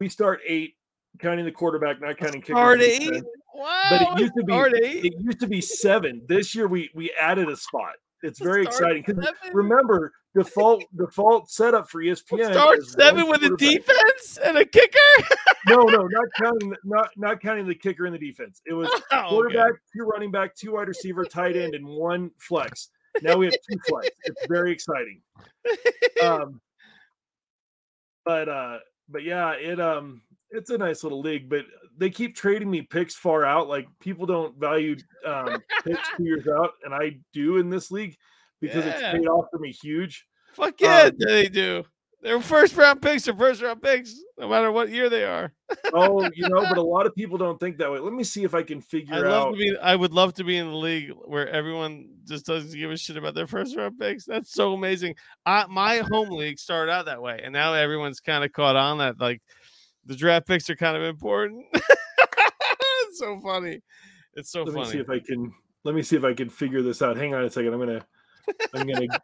[0.00, 0.76] We start eight,
[1.18, 2.56] counting the quarterback, not counting kickers.
[2.56, 3.00] Start eight.
[3.00, 3.26] defense.
[3.54, 5.04] Wow, But it used to be eight.
[5.04, 6.22] it used to be seven.
[6.28, 7.94] This year we we added a spot.
[8.24, 9.02] It's very exciting.
[9.04, 9.34] 'cause seven?
[9.52, 12.52] remember, default default setup for ESPN.
[12.52, 14.98] Start seven with a defense and a kicker.
[15.66, 18.60] No, no, not counting the, not not counting the kicker and the defense.
[18.66, 19.28] It was Oh, okay.
[19.30, 22.90] quarterback, two running back, two wide receiver, tight end, and one flex.
[23.22, 24.10] Now we have two flex.
[24.24, 25.22] It's very exciting.
[26.22, 26.60] Um,
[28.26, 31.48] but uh, but yeah, it um, it's a nice little league.
[31.48, 31.64] But
[31.98, 33.68] they keep trading me picks far out.
[33.68, 38.16] Like people don't value um picks two years out, and I do in this league
[38.60, 40.26] because it's paid off for me huge.
[40.54, 41.84] Fuck yeah, Um, they do.
[42.22, 43.24] They're first round picks.
[43.24, 45.52] They're first round picks, no matter what year they are.
[45.92, 47.98] Oh, you know, but a lot of people don't think that way.
[47.98, 49.58] Let me see if I can figure love out.
[49.58, 49.76] be.
[49.76, 53.18] I would love to be in the league where everyone just doesn't give a shit
[53.18, 54.24] about their first round picks.
[54.24, 55.16] That's so amazing.
[55.44, 58.98] I, my home league started out that way, and now everyone's kind of caught on
[58.98, 59.20] that.
[59.20, 59.42] Like
[60.06, 61.64] the draft picks are kind of important.
[61.74, 63.80] it's so funny.
[64.34, 65.52] It's so let me see if I can.
[65.84, 67.16] Let me see if I can figure this out.
[67.16, 67.72] Hang on a second.
[67.72, 68.06] I'm gonna.
[68.74, 69.06] I'm gonna.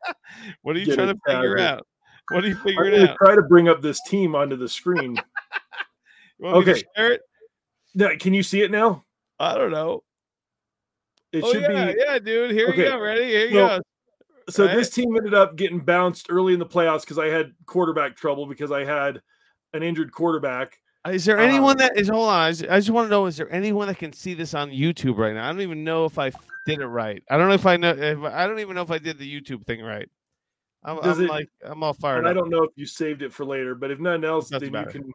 [0.62, 1.86] What are you trying to figure out?
[2.30, 3.16] What are you figuring I'm out?
[3.16, 5.16] try to bring up this team onto the screen.
[6.38, 7.18] You want me to okay.
[7.94, 9.04] Now, can you see it now?
[9.38, 10.02] I don't know.
[11.32, 11.98] It oh should yeah, be.
[11.98, 12.52] yeah, dude.
[12.52, 12.84] Here Okay.
[12.84, 12.98] you go.
[12.98, 13.24] Ready?
[13.24, 13.80] Here you So- go.
[14.48, 14.74] So right.
[14.74, 18.46] this team ended up getting bounced early in the playoffs because I had quarterback trouble
[18.46, 19.20] because I had
[19.72, 20.78] an injured quarterback.
[21.08, 22.40] Is there anyone Um, that is hold on?
[22.40, 24.70] I just, I just want to know: is there anyone that can see this on
[24.70, 25.48] YouTube right now?
[25.48, 26.30] I don't even know if I
[26.66, 27.22] did it right.
[27.30, 27.90] I don't know if I know.
[27.90, 30.08] If, I don't even know if I did the YouTube thing right.
[30.84, 33.32] I'm, I'm it- like I'm all fired And I don't know if you saved it
[33.32, 35.10] for later, but if nothing else, then you can.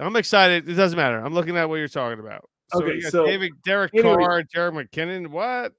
[0.00, 0.68] I'm excited.
[0.68, 1.18] It doesn't matter.
[1.18, 2.48] I'm looking at what you're talking about.
[2.72, 5.28] So Okay, so David, Derek anyway- Carr, Jerick McKinnon.
[5.28, 5.72] What?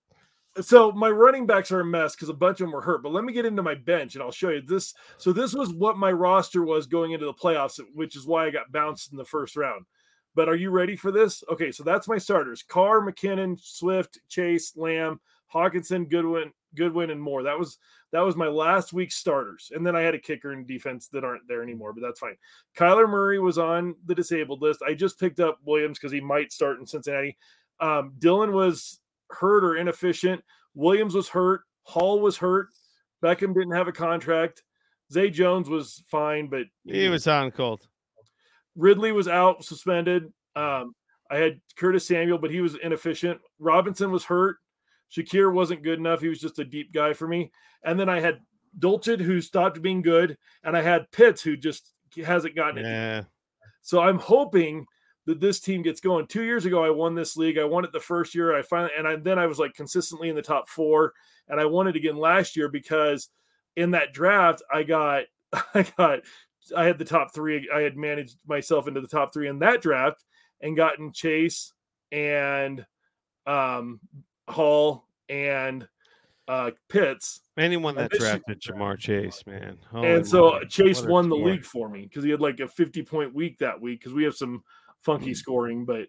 [0.62, 3.04] So my running backs are a mess because a bunch of them were hurt.
[3.04, 4.94] But let me get into my bench and I'll show you this.
[5.18, 8.50] So this was what my roster was going into the playoffs, which is why I
[8.50, 9.86] got bounced in the first round.
[10.36, 11.44] But are you ready for this?
[11.52, 15.20] Okay, so that's my starters: Carr, McKinnon, Swift, Chase, Lamb,
[15.54, 17.44] Hockenson, Goodwin, Goodwin, and more.
[17.44, 17.78] That was
[18.12, 21.24] that was my last week's starters, and then I had a kicker and defense that
[21.24, 22.38] aren't there anymore, but that's fine.
[22.78, 24.82] Kyler Murray was on the disabled list.
[24.88, 27.38] I just picked up Williams because he might start in Cincinnati.
[27.80, 29.00] Um, Dylan was
[29.32, 30.42] hurt or inefficient.
[30.76, 31.62] Williams was hurt.
[31.84, 32.68] Hall was hurt.
[33.24, 34.64] Beckham didn't have a contract.
[35.12, 37.88] Zay Jones was fine, but He was on cold.
[38.76, 40.32] Ridley was out, suspended.
[40.56, 40.94] Um,
[41.32, 43.40] I had Curtis Samuel, but he was inefficient.
[43.60, 44.58] Robinson was hurt.
[45.16, 46.22] Shakir wasn't good enough.
[46.22, 47.52] He was just a deep guy for me.
[47.84, 48.40] And then I had
[48.78, 51.92] Dulcich, who stopped being good, and I had Pitts, who just
[52.24, 52.88] hasn't gotten it.
[52.88, 53.24] Yeah.
[53.82, 54.86] So I'm hoping
[55.30, 56.26] that this team gets going.
[56.26, 57.60] Two years ago, I won this league.
[57.60, 58.58] I won it the first year.
[58.58, 61.14] I finally, and I, then I was like consistently in the top four,
[61.48, 63.30] and I won it again last year because
[63.76, 66.22] in that draft, I got, I got,
[66.76, 67.70] I had the top three.
[67.72, 70.26] I had managed myself into the top three in that draft
[70.62, 71.74] and gotten Chase
[72.12, 72.84] and
[73.46, 74.00] um,
[74.48, 75.88] Hall and
[76.48, 77.42] uh, Pitts.
[77.56, 79.78] Anyone that drafted Ja'Marr Chase, man.
[79.92, 82.68] Holy and so moly, Chase won the league for me because he had like a
[82.68, 84.64] 50 point week that week because we have some
[85.02, 85.86] funky scoring.
[85.86, 86.08] But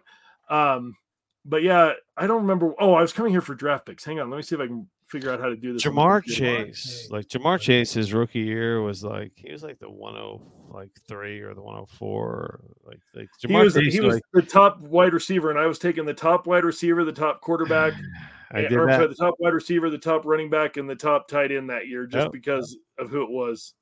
[0.55, 0.97] um,
[1.45, 2.75] but yeah, I don't remember.
[2.79, 4.05] Oh, I was coming here for draft picks.
[4.05, 5.85] Hang on, let me see if I can figure out how to do this.
[5.87, 6.25] on the Ja'Marr.
[6.25, 10.41] Chase, like Ja'Marr Chase, his rookie year was like he was like the one oh
[10.69, 13.93] like three or the one oh four, like like He Ja'Marr was Chase.
[13.95, 17.05] he was like, the top wide receiver, and I was taking the top wide receiver,
[17.05, 17.95] the top quarterback,
[18.53, 19.09] I did or that.
[19.09, 22.07] the top wide receiver, the top running back, and the top tight end that year,
[22.07, 22.33] just Yep.
[22.33, 23.75] because of who it was.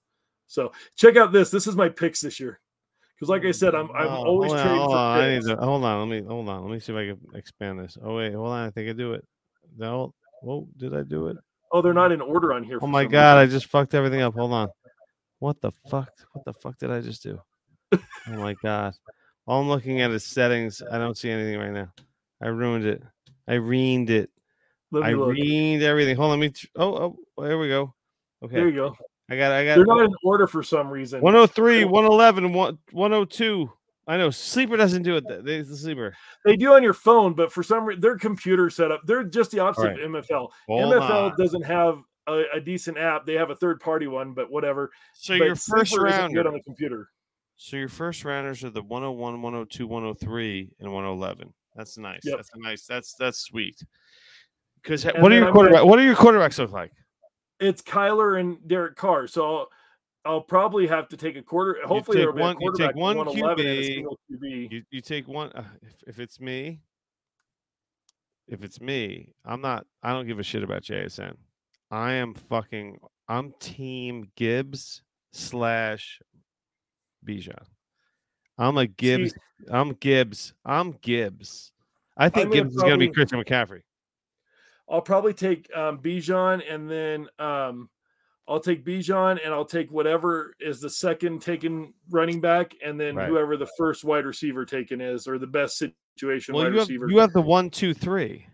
[0.46, 1.50] So check out this.
[1.50, 2.60] This is my picks this year.
[3.18, 5.18] Because like I said, I'm I'm Oh, always hold on, hold on.
[5.18, 6.08] I need to hold on.
[6.08, 6.62] Let me hold on.
[6.62, 7.98] Let me see if I can expand this.
[8.00, 8.68] Oh wait, hold on.
[8.68, 9.26] I think I do it.
[9.76, 11.36] No, whoa, did I do it?
[11.72, 12.78] Oh, they're not in order on here.
[12.80, 14.34] Oh my god, I just fucked everything up.
[14.34, 14.68] Hold on.
[15.40, 16.12] What the fuck?
[16.32, 17.40] What the fuck did I just do?
[17.92, 17.98] Oh
[18.36, 18.94] my god.
[19.46, 20.82] All I'm looking at is settings.
[20.88, 21.92] I don't see anything right now.
[22.40, 23.02] I ruined it.
[23.48, 24.30] I reamed it.
[24.92, 25.36] Let I look.
[25.82, 26.16] everything.
[26.16, 26.40] Hold on.
[26.40, 26.50] Let me.
[26.50, 27.94] tr- Oh, oh, there we go.
[28.44, 28.56] Okay.
[28.56, 28.96] There you go.
[29.30, 29.52] I got.
[29.52, 29.76] I got.
[29.76, 31.20] They're not in order for some reason.
[31.20, 33.72] 103, 111, 102.
[34.06, 35.44] I know sleeper doesn't do it.
[35.44, 36.14] They, the sleeper.
[36.46, 39.58] They do on your phone, but for some reason, their computer setup, they're just the
[39.60, 40.02] opposite Alright.
[40.02, 40.48] of MFL.
[40.66, 41.34] Hold MFL on.
[41.36, 43.26] doesn't have a, a decent app.
[43.26, 44.90] They have a third party one, but whatever.
[45.12, 47.10] So but your first Sleeper good on the computer.
[47.56, 51.52] So your first rounders are the 101, 102, 103, and 111.
[51.74, 52.20] That's nice.
[52.24, 52.36] Yep.
[52.36, 52.86] That's nice.
[52.86, 53.78] That's that's sweet.
[54.82, 55.84] Because what are your I'm gonna- quarterback?
[55.84, 56.92] What are your quarterbacks look like?
[57.60, 59.26] It's Kyler and Derek Carr.
[59.26, 59.68] So I'll,
[60.24, 61.78] I'll probably have to take a quarter.
[61.84, 64.06] Hopefully, there'll be one- a you take one 111 and a QB.
[64.32, 64.72] QB.
[64.72, 65.50] You you take one.
[65.52, 66.80] Uh, if, if it's me,
[68.46, 69.86] if it's me, I'm not.
[70.02, 71.34] I don't give a shit about JSN.
[71.90, 72.98] I am fucking.
[73.28, 76.20] I'm team Gibbs slash
[77.26, 77.62] Bijan.
[78.56, 79.34] I'm a Gibbs.
[79.70, 80.54] I'm Gibbs.
[80.64, 81.72] I'm Gibbs.
[82.16, 83.82] I think gonna Gibbs is going to be Christian McCaffrey.
[84.90, 87.90] I'll probably take um, Bijan and then um,
[88.48, 93.14] I'll take Bijan and I'll take whatever is the second taken running back, and then
[93.16, 93.28] Right.
[93.28, 96.88] whoever the first wide receiver taken is, or the best situation Well, wide you have,
[96.88, 97.10] receiver.
[97.10, 98.46] you have the one, two, three.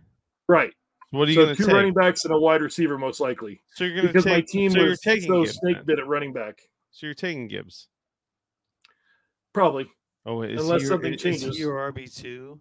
[0.49, 0.73] right.
[1.11, 1.75] What are you So going two to take?
[1.77, 4.33] running backs and a wide receiver, most likely, so you're going to because take.
[4.33, 5.57] my team so you're was taking so Gibbs.
[5.59, 5.87] snake then.
[5.87, 6.61] bit at running back.
[6.91, 7.87] So you're taking Gibbs.
[9.53, 9.89] Probably
[10.27, 11.59] Oh, wait, is Unless he your, something is- is he changes.
[11.61, 12.59] your RB two?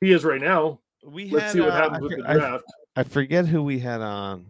[0.00, 0.80] he is right now.
[1.04, 2.64] We Let's had, see what uh, happens I with the draft.
[2.96, 4.46] I forget who we had on.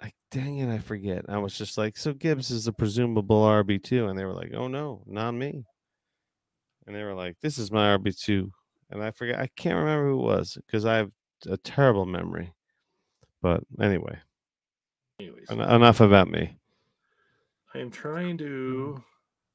[0.00, 1.24] I dang it, I forget.
[1.28, 4.52] I was just like, so Gibbs is a presumable RB two, and they were like,
[4.54, 5.64] oh no, not me.
[6.86, 8.50] And they were like, this is my RB two,
[8.90, 9.38] and I forget.
[9.38, 11.10] I can't remember who it was because I have
[11.48, 12.52] a terrible memory.
[13.40, 14.18] But anyway,
[15.20, 16.56] Anyways, en- enough about me.
[17.74, 19.02] I am trying to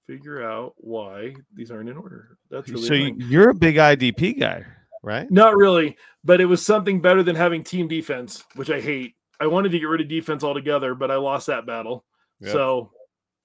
[0.07, 2.37] figure out why these aren't in order.
[2.49, 3.29] That's really so you, annoying.
[3.29, 4.65] you're a big IDP guy,
[5.07, 5.31] right?
[5.31, 9.15] Not really, but it was something better than having team defense, which I hate.
[9.39, 12.03] I wanted to get rid of defense altogether, but I lost that battle.
[12.41, 12.91] So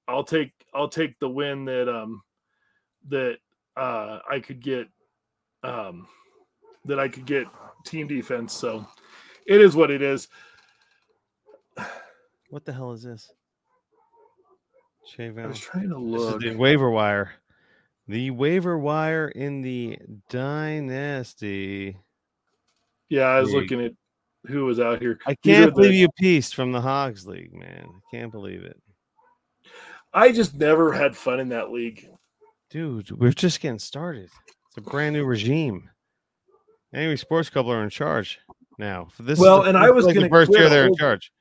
[0.08, 2.22] I'll take I'll take the win that um
[3.08, 3.38] that
[3.76, 4.88] uh I could get
[5.62, 6.08] um
[6.84, 7.46] that I could get
[7.84, 8.52] team defense.
[8.52, 8.86] So
[9.46, 10.28] it is what it is.
[12.50, 13.32] What the hell is this?
[15.06, 16.40] Shea I was trying to look.
[16.40, 17.32] This is the waiver wire.
[18.12, 19.96] The waiver wire in the
[20.28, 21.96] dynasty.
[23.08, 23.62] Yeah, I was League.
[23.62, 23.92] looking at
[24.48, 25.18] who was out here.
[25.26, 27.86] I can't believe the- you pieced from the Hogs League, man.
[27.88, 28.78] I can't believe it.
[30.12, 32.06] I just never had fun in that league.
[32.68, 34.28] Dude, we're just getting started.
[34.68, 35.88] It's a brand new regime.
[36.92, 38.40] Anyway, Sports couple are in charge
[38.76, 39.06] now.
[39.06, 41.32] For this is Well, the- and I was like the first year they're in charge.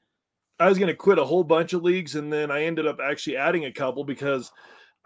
[0.58, 3.02] I was going to quit a whole bunch of leagues, and then I ended up
[3.04, 4.54] actually adding a couple because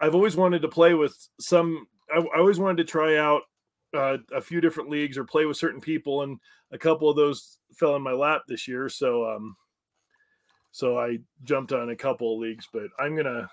[0.00, 1.86] I've always wanted to play with some.
[2.14, 3.42] I, I always wanted to try out
[3.94, 6.38] uh, a few different leagues or play with certain people, and
[6.72, 8.88] a couple of those fell in my lap this year.
[8.88, 9.56] So, um,
[10.72, 13.48] so I jumped on a couple of leagues, but I'm gonna.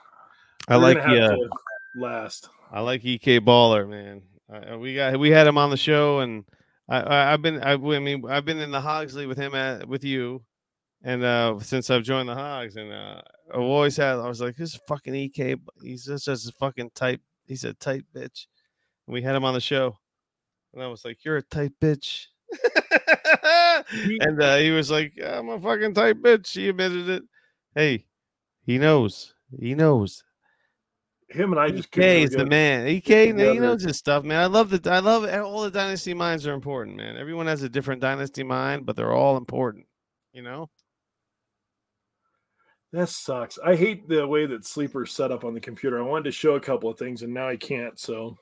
[0.67, 1.49] I like gonna have the uh, to
[1.95, 2.49] last.
[2.71, 4.21] I like EK Baller, man.
[4.51, 6.43] I- we got we had him on the show, and
[6.89, 9.55] I, I I've been I, I mean I've been in the Hogs League with him
[9.55, 10.43] at with you,
[11.03, 14.55] and uh since I've joined the Hogs, and uh I've always had I was like
[14.55, 17.21] this fucking EK, he's just just a fucking type.
[17.45, 18.47] He's a tight bitch.
[19.07, 19.97] And we had him on the show,
[20.73, 22.27] and I was like, you're a tight bitch.
[24.21, 26.53] and uh, he was like, I'm a fucking tight bitch.
[26.53, 27.23] He admitted it.
[27.75, 28.05] Hey,
[28.65, 29.33] he knows.
[29.59, 30.23] He knows.
[31.29, 32.87] Him and I just EK is the man.
[32.87, 34.39] EK, he knows his stuff, man.
[34.39, 37.17] I love the I love all the dynasty minds are important, man.
[37.17, 39.85] Everyone has a different dynasty mind, but they're all important.
[40.31, 40.69] You know?
[42.93, 43.57] That sucks.
[43.65, 45.97] I hate the way that sleeper's set up on the computer.
[45.97, 48.37] I wanted to show a couple of things and now I can't, so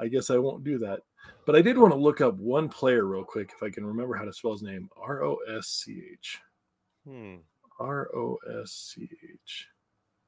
[0.00, 1.00] I guess I won't do that.
[1.46, 4.16] But I did want to look up one player real quick if I can remember
[4.16, 4.88] how to spell his name.
[5.00, 6.38] R O S C H.
[7.06, 7.36] Hmm.
[7.78, 9.66] R O S C H.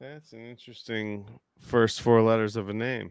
[0.00, 1.26] That's an interesting
[1.58, 3.10] first four letters of a name.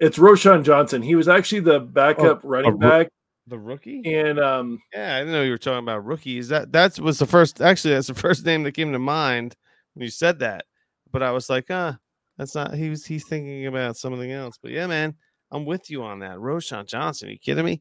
[0.00, 1.02] It's Roschon Johnson.
[1.02, 3.08] He was actually the backup running Ro- back
[3.48, 4.02] The rookie?
[4.04, 6.48] and um Yeah, I didn't know you were talking about rookies.
[6.48, 9.56] That that was the first actually that's the first name that came to mind
[9.98, 10.64] when you said that.
[11.10, 11.94] But I was like, uh,
[12.36, 14.58] that's not he was he's thinking about something else.
[14.62, 15.14] But yeah, man,
[15.50, 16.36] I'm with you on that.
[16.36, 17.80] Roschon Johnson, are you kidding me?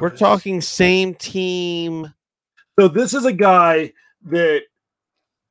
[0.00, 2.12] We're talking same team.
[2.78, 3.92] So this is a guy
[4.26, 4.62] that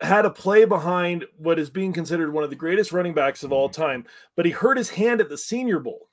[0.01, 3.51] had a play behind what is being considered one of the greatest running backs of
[3.51, 4.05] all time,
[4.35, 6.07] but he hurt his hand at the Senior Bowl.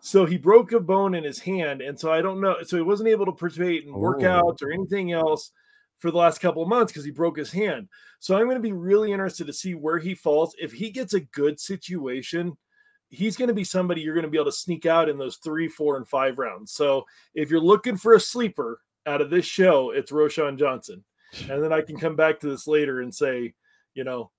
[0.00, 2.56] So he broke a bone in his hand, and so I don't know.
[2.64, 5.52] So he wasn't able to participate in workouts or anything else
[6.02, 7.88] for the last couple of months because he broke his hand.
[8.18, 10.54] So I'm going to be really interested to see where he falls.
[10.60, 12.56] If he gets a good situation,
[13.08, 15.36] he's going to be somebody you're going to be able to sneak out in those
[15.36, 16.72] three, four, and five rounds.
[16.72, 17.04] So
[17.36, 21.04] if you're looking for a sleeper out of this show, it's Roschon Johnson.
[21.48, 23.54] And then I can come back to this later and say,
[23.94, 24.32] you know,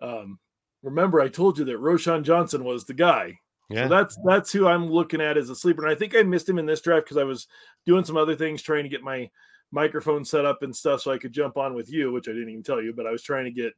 [0.00, 0.38] um,
[0.84, 3.34] remember I told you that Roschon Johnson was the guy.
[3.70, 3.84] Yeah.
[3.84, 5.82] So that's that's who I'm looking at as a sleeper.
[5.82, 7.48] And I think I missed him in this draft because I was
[7.86, 9.28] doing some other things, trying to get my
[9.72, 12.50] microphone set up and stuff so I could jump on with you, which I didn't
[12.50, 13.72] even tell you, but I was trying to get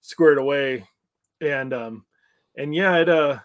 [0.00, 0.86] squared away.
[1.40, 2.04] And um
[2.56, 3.38] and yeah, it uh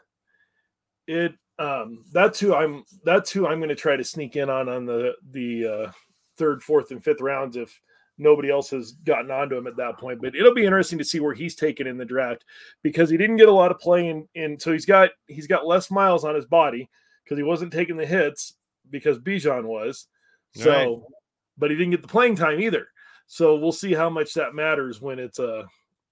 [1.07, 4.85] it um that's who I'm that's who I'm gonna try to sneak in on on
[4.85, 5.91] the the uh
[6.37, 7.81] third, fourth, and fifth rounds if
[8.17, 10.21] nobody else has gotten onto him at that point.
[10.21, 12.43] But it'll be interesting to see where he's taken in the draft
[12.83, 15.67] because he didn't get a lot of play in, in so he's got he's got
[15.67, 16.89] less miles on his body
[17.23, 18.53] because he wasn't taking the hits
[18.91, 20.07] because Bijan was.
[20.53, 21.15] So Right.
[21.57, 22.87] But he didn't get the playing time either.
[23.27, 25.63] So we'll see how much that matters when it's uh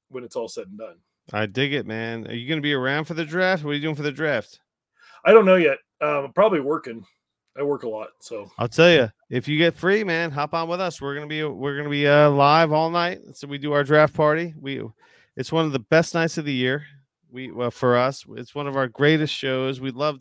[0.09, 0.95] when it's all said and done.
[1.31, 2.27] I dig it, man.
[2.27, 3.63] Are you gonna be around for the draft?
[3.63, 4.59] What are you doing for the draft?
[5.25, 5.77] I don't know yet.
[6.01, 7.05] Um, probably working.
[7.57, 10.67] I work a lot, so I'll tell you, if you get free, man, hop on
[10.67, 10.99] with us.
[10.99, 13.19] We're gonna be we're gonna be uh, live all night.
[13.33, 14.55] So we do our draft party.
[14.59, 14.81] We
[15.35, 16.83] it's one of the best nights of the year.
[17.31, 19.79] We well for us, it's one of our greatest shows.
[19.79, 20.19] We love.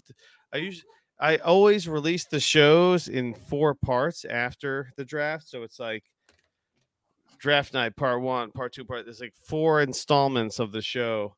[0.52, 0.84] I usually
[1.22, 6.02] I always release the shows in four parts after the draft, so it's like
[7.38, 9.04] draft night part one, part two, part.
[9.04, 11.36] There's like four installments of the show,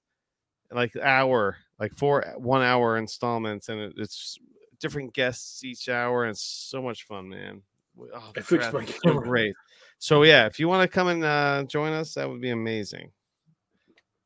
[0.72, 4.38] like hour, like four one hour installments, and it, it's
[4.80, 7.60] different guests each hour, and it's so much fun, man.
[8.00, 9.54] Oh, I fixed my so great.
[9.98, 13.10] So yeah, if you want to come and uh, join us, that would be amazing.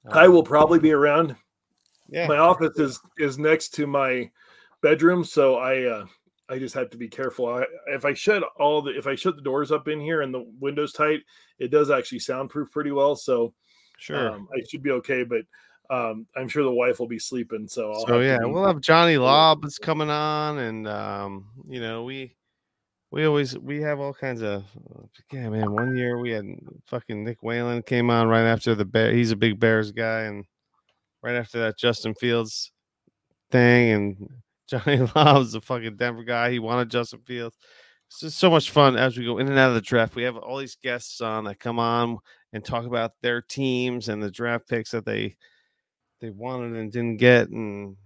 [0.09, 1.35] I Um, will probably be around.
[2.09, 4.31] Yeah, My office is is next to my
[4.83, 6.07] bedroom, so I uh
[6.51, 7.47] I just have to be careful.
[7.47, 10.33] I, if I shut all the if I shut the doors up in here and
[10.33, 11.21] the windows tight,
[11.59, 13.17] it does actually soundproof pretty well.
[13.17, 13.53] So
[13.99, 14.31] sure.
[14.31, 15.25] um, I should be okay.
[15.25, 15.43] But
[15.91, 17.69] um, I'm sure the wife will be sleeping.
[17.69, 22.05] So I'll so yeah, we'll have Johnny Lobb is coming on, and um, you know
[22.05, 22.35] we
[23.11, 24.65] we always we have all kinds of
[25.33, 25.73] yeah, man.
[25.73, 26.47] One year we had
[26.87, 29.13] fucking Nick Whalen came on right after the bear.
[29.13, 30.45] He's a big Bears guy, and
[31.23, 32.73] right after that Justin Fields
[33.51, 34.29] thing, and
[34.69, 36.51] Johnny Lobb's a fucking Denver guy.
[36.51, 37.57] He wanted Justin Fields.
[38.09, 40.15] It's just so much fun as we go in and out of the draft.
[40.17, 42.19] We have all these guests on that come on
[42.53, 45.37] and talk about their teams and the draft picks that they
[46.21, 47.97] they wanted and didn't get and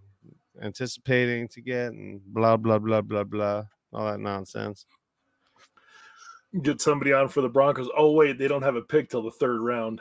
[0.60, 4.86] anticipating to get and blah blah blah blah blah all that nonsense.
[6.62, 7.88] get somebody on for the Broncos.
[7.96, 10.00] Oh wait, they don't have a pick till the third round.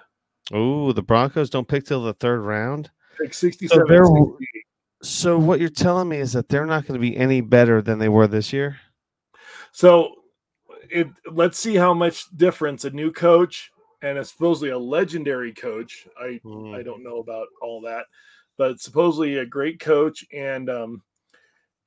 [0.52, 2.90] Oh, the Broncos don't pick till the third round.
[3.22, 3.86] Pick 67.
[3.88, 4.61] they're- 68.
[5.04, 8.00] So what you're telling me is that they're not going to be any better than
[8.00, 8.78] they were this year.
[9.72, 10.14] So
[10.90, 13.72] it let's see how much difference a new coach
[14.02, 16.08] and a supposedly a legendary coach.
[16.20, 16.76] I Hmm.
[16.76, 18.06] I don't know about all that,
[18.58, 21.02] but supposedly a great coach and um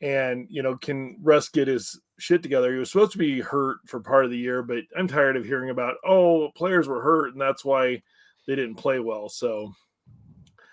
[0.00, 2.72] and you know can Russ get his shit together.
[2.72, 5.44] He was supposed to be hurt for part of the year, but I'm tired of
[5.44, 8.02] hearing about oh players were hurt and that's why
[8.46, 9.28] they didn't play well.
[9.28, 9.72] So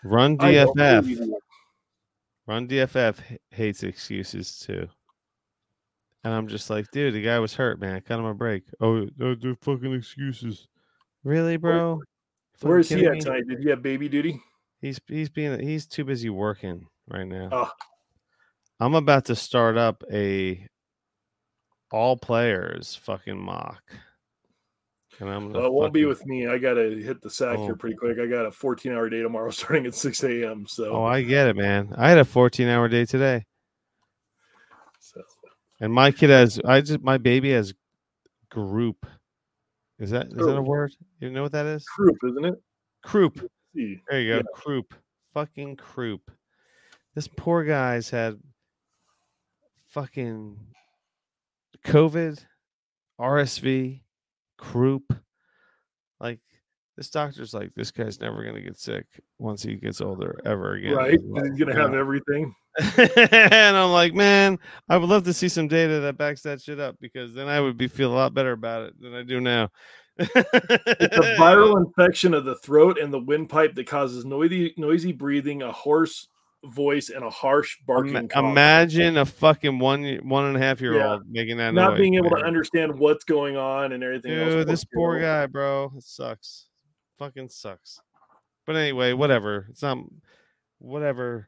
[0.03, 1.29] Run DFF.
[2.51, 3.15] Run DFF
[3.51, 4.85] hates excuses too.
[6.25, 8.01] And I'm just like, dude, the guy was hurt, man.
[8.01, 8.63] Cut him a break.
[8.81, 10.67] Oh, no, they're fucking excuses.
[11.23, 12.01] Really, bro?
[12.59, 13.21] Where is he at me?
[13.21, 13.47] tonight?
[13.47, 14.37] Did he have baby duty?
[14.81, 17.47] He's he's being he's too busy working right now.
[17.53, 17.71] Oh.
[18.81, 20.67] I'm about to start up a
[21.89, 23.81] all players fucking mock.
[25.22, 26.47] And I'm Well, it won't be fucking- with me.
[26.47, 27.63] I gotta hit the sack Oh.
[27.65, 28.17] here pretty quick.
[28.19, 30.65] I got a 14 hour day tomorrow starting at 6 a.m.
[30.67, 31.93] So, Oh, I get it, man.
[31.95, 33.45] I had a 14 hour day today.
[34.99, 35.22] so
[35.80, 37.74] And my kid has I just my baby has
[38.49, 39.05] group.
[39.99, 40.91] Is that is that a word?
[41.19, 41.86] You know what that is?
[41.86, 42.55] croup, isn't it?
[43.03, 43.36] Croup.
[43.76, 43.84] There
[44.22, 44.36] you go.
[44.38, 44.41] Yeah.
[44.55, 44.93] Croup.
[45.36, 46.32] Fucking croup.
[47.13, 48.39] This poor guy's had
[49.88, 50.57] fucking
[51.86, 52.43] COVID,
[53.19, 54.01] RSV,
[54.62, 55.14] croup.
[56.20, 56.39] Like
[56.95, 59.05] this doctor's like, this guy's never gonna get sick
[59.39, 60.95] once he gets older ever again.
[60.95, 61.20] Right.
[61.20, 62.53] he's gonna have everything.
[62.97, 64.57] and I'm like, man,
[64.88, 67.59] I would love to see some data that backs that shit up because then I
[67.59, 69.70] would be feel a lot better about it than I do now.
[70.18, 75.64] It's a viral infection of the throat and the windpipe that causes noisy, noisy breathing,
[75.64, 76.28] a hoarse
[76.66, 78.30] voice, and a harsh barking.
[78.36, 81.14] Imagine a fucking one one and a half year Yeah.
[81.14, 84.53] old making that not noise, being able to understand what's going on and everything else.
[84.53, 86.68] Dude, this poor guy, bro, it sucks.
[87.18, 87.99] Fucking sucks.
[88.66, 89.68] But anyway, whatever.
[89.70, 89.97] It's not
[90.80, 91.47] whatever.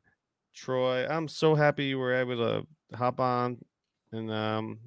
[0.55, 3.57] Troy, I'm so happy you were able to hop on
[4.11, 4.79] and um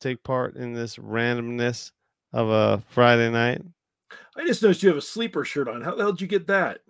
[0.00, 1.90] take part in this randomness
[2.32, 3.62] of a Friday night.
[4.36, 5.80] I just noticed you have a sleeper shirt on.
[5.82, 6.80] How the hell did you get that?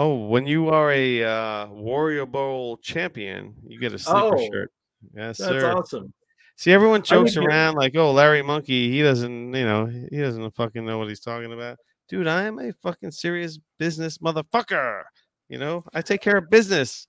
[0.00, 4.72] Oh, when you are a uh, Warrior Bowl champion, you get a sleeper Oh, shirt.
[5.14, 5.76] Yes, That's sir.
[5.76, 6.14] awesome.
[6.56, 10.86] See, everyone jokes around like, "Oh, Larry Monkey, he doesn't, you know, he doesn't fucking
[10.86, 11.76] know what he's talking about."
[12.08, 15.02] Dude, I am a fucking serious business motherfucker.
[15.50, 17.06] You know, I take care of business.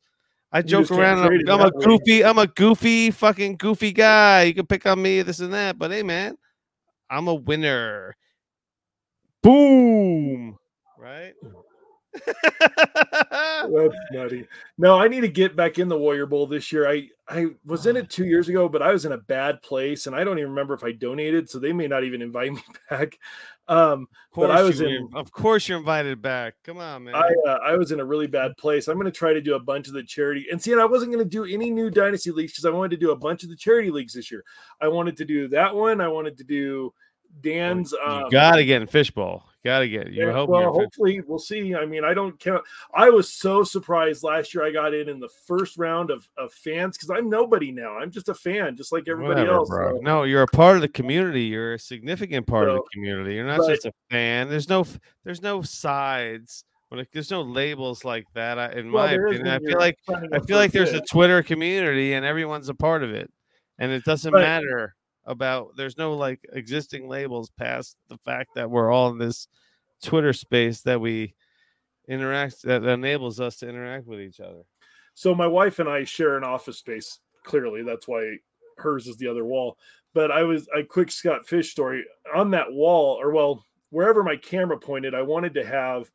[0.52, 1.20] I joke around.
[1.20, 1.86] I'm, I'm a that way.
[1.86, 2.26] goofy.
[2.26, 4.44] I'm a goofy, fucking goofy guy.
[4.44, 6.36] You can pick on me, this and that, but hey, man,
[7.10, 8.18] I'm a winner.
[9.42, 10.58] Boom.
[10.98, 11.36] Right.
[12.60, 14.48] That's nutty.
[14.78, 16.90] No, I need to get back in the Warrior Bowl this year.
[16.90, 20.08] I I was in it two years ago, but I was in a bad place,
[20.08, 22.62] and I don't even remember if I donated, so they may not even invite me
[22.90, 23.18] back.
[23.68, 26.56] Um, Of course, But I was in- of course, you're invited back.
[26.64, 27.16] Come on, man.
[27.16, 28.88] I uh, I was in a really bad place.
[28.88, 30.86] I'm going to try to do a bunch of the charity, and see, and I
[30.86, 33.44] wasn't going to do any new dynasty leagues because I wanted to do a bunch
[33.44, 34.44] of the charity leagues this year.
[34.82, 36.02] I wanted to do that one.
[36.02, 36.94] I wanted to do
[37.42, 37.94] Dan's.
[37.94, 39.46] you Um, gotta get in fishbowl.
[39.64, 40.14] Gotta get it.
[40.14, 41.76] You Yeah, well, hopefully we'll see.
[41.76, 42.64] I mean, I don't count.
[42.96, 44.64] I was so surprised last year.
[44.66, 47.96] I got in in the first round of, of fans because I'm nobody now.
[47.98, 49.70] I'm just a fan, just like everybody Whatever, else.
[49.70, 51.44] so- No, you're a part of the community.
[51.44, 53.36] You're a significant part of the community.
[53.36, 54.50] You're not but- just a fan.
[54.50, 54.86] There's no
[55.24, 56.64] there's no sides.
[56.90, 58.60] When there's no labels like that.
[58.60, 61.02] I, in Well, my opinion, I feel like I feel like there's a.
[61.02, 63.32] Twitter community and everyone's a part of it,
[63.80, 64.94] and it doesn't matter
[65.26, 65.76] about.
[65.78, 69.48] There's no like existing labels past the fact that we're all in this
[70.04, 71.36] Twitter space that we
[72.08, 74.64] interact that enables us to interact with each other.
[75.14, 77.20] So my wife and I share an office space.
[77.44, 78.38] Clearly, that's why
[78.78, 79.78] hers is the other wall.
[80.14, 82.04] But I was a quick Scott Fish story
[82.36, 86.12] on that wall, or well, wherever my camera pointed, I wanted to have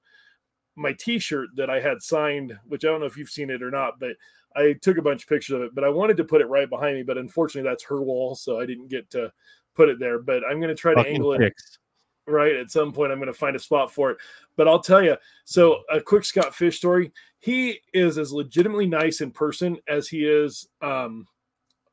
[0.77, 3.71] my T-shirt that I had signed, which I don't know if you've seen it or
[3.71, 4.13] not, but
[4.57, 5.75] I took a bunch of pictures of it.
[5.75, 8.59] But I wanted to put it right behind me, but unfortunately, that's her wall, so
[8.61, 9.33] I didn't get to
[9.75, 10.19] put it there.
[10.19, 11.53] But I'm going to try to Fucking angle it
[12.27, 13.13] right at some point.
[13.13, 14.19] I'm going to find a spot for it.
[14.57, 17.13] But i'll tell you so a quick scott fish story.
[17.39, 21.27] He is as legitimately nice in person as he is um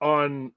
[0.01, 0.51] on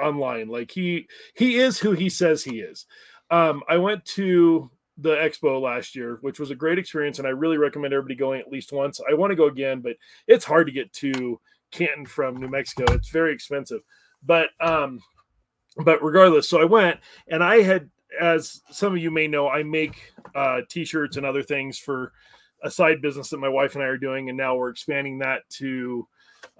[0.00, 0.48] online.
[0.48, 2.86] Like he he is who he says he is.
[3.30, 7.30] Um i went to the expo last year which was a great experience and i
[7.30, 9.00] really recommend everybody going at least once.
[9.08, 9.96] I want to go again but
[10.26, 11.40] it's hard to get to
[11.72, 13.80] canton from new mexico it's very expensive
[14.24, 15.00] but um
[15.84, 17.88] but regardless so i went and i had
[18.20, 22.12] as some of you may know, I make uh, t-shirts and other things for
[22.62, 25.48] a side business that my wife and I are doing, and now we're expanding that
[25.50, 26.06] to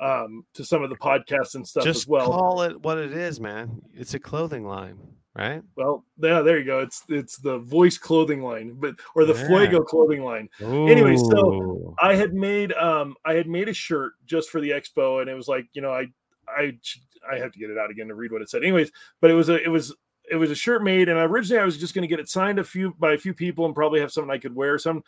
[0.01, 2.27] um, to some of the podcasts and stuff Just as well.
[2.27, 3.83] call it what it is, man.
[3.93, 4.99] It's a clothing line,
[5.35, 5.63] right?
[5.77, 6.81] Well, yeah, there you go.
[6.81, 9.47] It's it's the voice clothing line, but or the Yeah.
[9.49, 10.49] Fuego clothing line.
[10.61, 15.21] Anyway, so- I had made um I had made a shirt just for the expo,
[15.21, 16.07] and it was like you know I
[16.49, 16.79] I
[17.31, 18.63] I have to get it out again to read what it said.
[18.63, 19.95] Anyways, but it was a it was
[20.31, 22.59] it was a shirt made, and originally I was just going to get it signed
[22.59, 25.03] a few by a few people and probably have something I could wear some,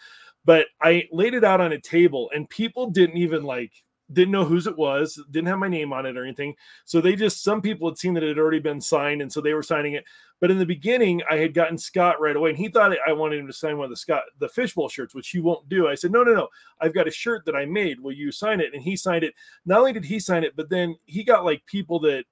[0.44, 3.72] but I laid it out on a table, and people didn't even like
[4.12, 6.54] didn't know whose it was, didn't have my name on it or anything.
[6.84, 9.40] So they just some people had seen that it had already been signed, and so
[9.40, 10.04] they were signing it.
[10.40, 13.38] But in the beginning, I had gotten Scott right away, and he thought I wanted
[13.38, 15.88] him to sign one of the Scott the fishbowl shirts, which he won't do.
[15.88, 16.48] I said, no, no, no.
[16.80, 17.98] I've got a shirt that I made.
[18.00, 18.74] Will you sign it?
[18.74, 19.34] And he signed it.
[19.64, 22.24] Not only did he sign it, but then he got like people that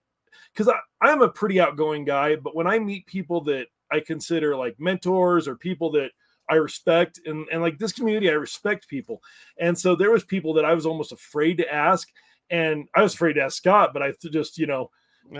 [0.55, 4.79] because I'm a pretty outgoing guy, but when I meet people that I consider like
[4.79, 6.11] mentors or people that
[6.49, 9.23] I respect and, and like this community, I respect people.
[9.59, 12.09] And so there was people that I was almost afraid to ask.
[12.51, 14.91] And I was afraid to ask Scott, but I just, you know,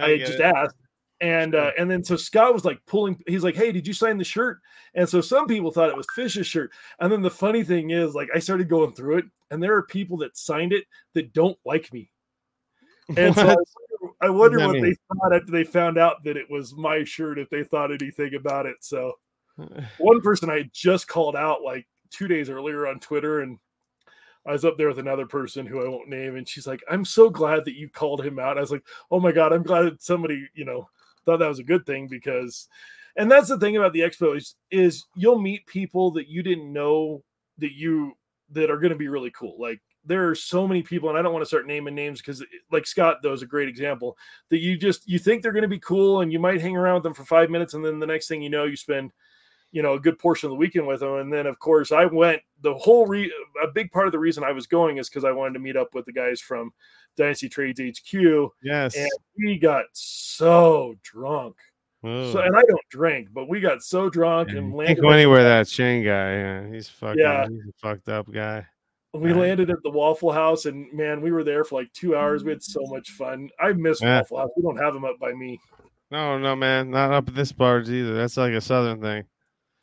[0.01, 0.41] I, get just it.
[0.41, 0.77] asked.
[1.21, 3.23] And uh, and then so Scott was like pulling.
[3.29, 4.59] He's like, "Hey, did you sign the shirt?"
[4.95, 6.73] And so some people thought it was Fish's shirt.
[6.99, 9.85] And then the funny thing is, like, I started going through it, and there are
[9.85, 10.85] people that signed it
[11.15, 12.11] that don't like me.
[13.17, 13.59] And so I What?
[14.01, 17.05] wonder, I wonder that what they thought after they found out that it was my
[17.05, 18.77] shirt, if they thought anything about it.
[18.81, 19.13] So
[19.99, 23.59] one person I just called out like two days earlier on Twitter, and
[24.47, 27.05] I was up there with another person who I won't name, and she's like, "I'm
[27.05, 30.01] so glad that you called him out." I was like, "Oh my god, I'm glad
[30.01, 30.89] somebody you know
[31.25, 32.69] thought that was a good thing because."
[33.17, 36.73] And that's the thing about the expo is, is you'll meet people that you didn't
[36.73, 37.23] know
[37.59, 38.17] that you
[38.53, 39.57] that are going to be really cool.
[39.59, 42.45] Like there are so many people, and I don't want to start naming names because,
[42.71, 44.17] like Scott, though, is a great example
[44.51, 46.95] that you just you think they're going to be cool, and you might hang around
[46.95, 49.13] with them for five minutes, and then the next thing you know, you spend
[49.73, 51.15] you know a good portion of the weekend with them.
[51.15, 54.45] And then, of course, I went the whole re a big part of the reason
[54.45, 56.73] I was going is because I wanted to meet up with the guys from
[57.17, 58.97] Dynasty Trades HQ, yes.
[58.97, 61.57] and we got so drunk.
[62.05, 65.45] So, and I don't drink, but we got so drunk Yeah, and Can't go anywhere
[65.45, 66.33] that Shane guy.
[66.33, 67.21] Yeah, he's fucking.
[67.21, 67.47] Yeah.
[67.49, 68.67] he's a fucked up guy.
[69.15, 72.43] We landed at the Waffle House, and man, we were there for like two hours.
[72.43, 72.91] We had so mm.
[72.91, 73.51] much fun.
[73.61, 74.19] I miss Yeah.
[74.19, 74.51] Waffle House.
[74.57, 75.61] We don't have them up by me.
[76.11, 78.15] No, no, man, not up at this part either.
[78.15, 79.25] That's like a southern thing.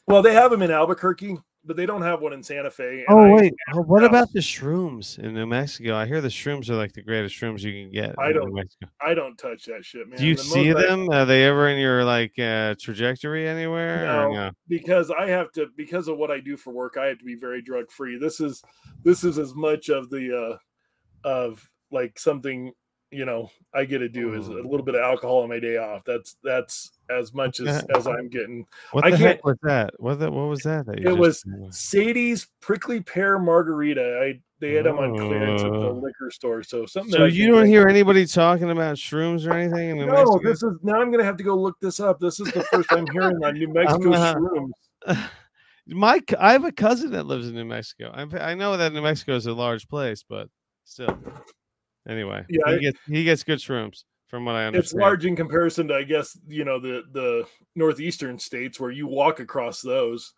[0.09, 3.05] Well, they have them in Albuquerque, but they don't have one in Santa Fe.
[3.09, 3.53] Oh I- wait,
[3.85, 5.95] what about the shrooms in New Mexico?
[5.95, 8.15] I hear the shrooms are like the greatest shrooms you can get.
[8.17, 8.57] I don't
[9.01, 10.17] I don't touch that shit, man.
[10.17, 11.09] Do you The see most I- them?
[11.11, 14.03] Are they ever in your like uh, trajectory anywhere?
[14.05, 14.31] No.
[14.33, 14.51] no?
[14.67, 16.97] because I have to because of what I do for work.
[16.97, 18.17] I have to be very drug free.
[18.17, 18.63] This is
[19.03, 20.57] this is as much of the uh
[21.23, 22.71] of like something
[23.11, 24.69] you know I get to do is a Mm.
[24.69, 26.03] little bit of alcohol on my day off.
[26.05, 28.65] That's that's as much as as I'm getting.
[28.91, 29.93] What I the heck can't- was that?
[29.97, 30.31] What that?
[30.31, 30.85] What was that?
[30.85, 31.43] that It was?
[31.71, 34.19] Sadie's prickly pear margarita.
[34.21, 36.63] I they had them on clearance at the liquor store.
[36.63, 37.13] So something.
[37.13, 40.39] So you don't hear anybody talking about shrooms or anything in New No, Mexico?
[40.43, 41.01] this is now.
[41.01, 42.19] I'm gonna have to go look this up.
[42.19, 44.71] This is the first time i'm hearing on New Mexico not- shrooms.
[45.91, 48.11] My, I have a cousin that lives in New Mexico.
[48.13, 50.47] I'm, I know that New Mexico is a large place, but
[50.83, 51.17] still.
[52.07, 54.83] Anyway, Yeah, he gets he gets good shrooms from what I understand.
[54.83, 59.07] It's large in comparison to, I guess, you know, the the northeastern states where you
[59.07, 60.33] walk across those.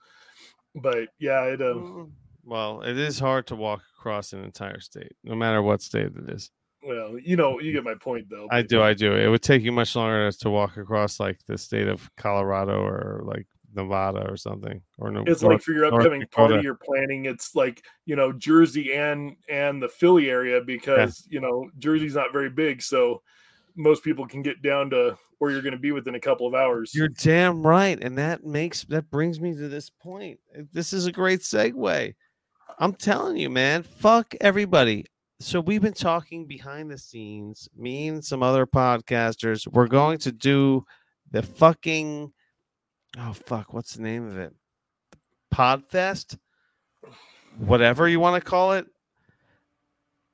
[0.76, 2.12] But yeah, it um, Mm,
[2.44, 6.30] Well, it is hard to walk across an entire state, no matter what state it
[6.30, 6.50] is.
[6.82, 8.48] well, you know, you get my point though.
[8.50, 9.16] I do, I do.
[9.16, 13.22] It would take you much longer to walk across like the state of Colorado or
[13.26, 14.82] like Nevada or something.
[14.98, 18.32] Or no, It's North- like for your upcoming party you're planning, it's like you know
[18.34, 23.22] Jersey and and the Philly area because you know Jersey's not very big, so
[23.76, 26.54] most people can get down to where you're going to be within a couple of
[26.54, 26.94] hours.
[26.94, 30.40] You're damn right, and that makes that brings me to this point.
[30.72, 32.14] This is a great segue.
[32.80, 33.84] I'm telling you, man.
[33.84, 35.06] Fuck everybody.
[35.40, 39.68] So we've been talking behind the scenes, me and some other podcasters.
[39.68, 40.86] We're going to do
[41.32, 42.32] the fucking
[43.18, 44.54] oh fuck, what's the name of it?
[45.54, 46.38] Podfest,
[47.58, 48.86] whatever you want to call it.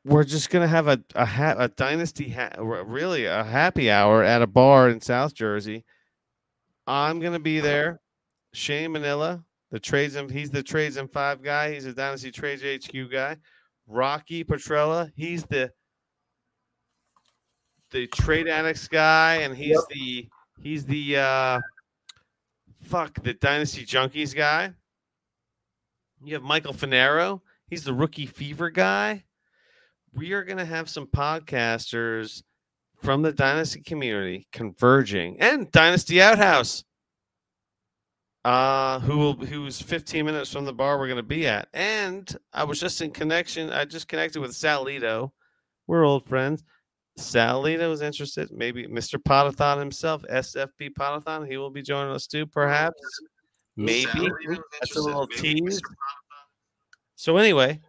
[0.06, 4.42] We're just gonna have a a, ha- a dynasty, ha- really a happy hour at
[4.42, 5.84] a bar in South Jersey.
[6.86, 8.00] I'm gonna be there.
[8.54, 11.74] Shane Manila, the trades and he's the trades and five guy.
[11.74, 13.38] He's a dynasty trades HQ guy.
[13.86, 15.72] Rocky Petrella, he's the
[17.92, 19.84] the trade annex guy, and he's Yep.
[19.90, 20.28] the
[20.62, 21.60] he's the uh
[22.82, 24.74] fuck the dynasty junkies guy.
[26.24, 29.24] You have Michael Finero, he's the rookie fever guy.
[30.14, 32.44] We are gonna have some podcasters
[32.98, 36.84] from the dynasty community converging and dynasty outhouse
[38.46, 42.38] uh who will who's 15 minutes from the bar we're going to be at and
[42.54, 45.32] i was just in connection i just connected with Salito.
[45.86, 46.64] We're old friends
[47.18, 52.28] sal Lito is interested maybe mr potathon himself sfp potathon he will be joining us
[52.28, 53.02] too perhaps
[53.76, 54.30] maybe
[54.80, 55.82] that's a little tease
[57.16, 57.80] so anyway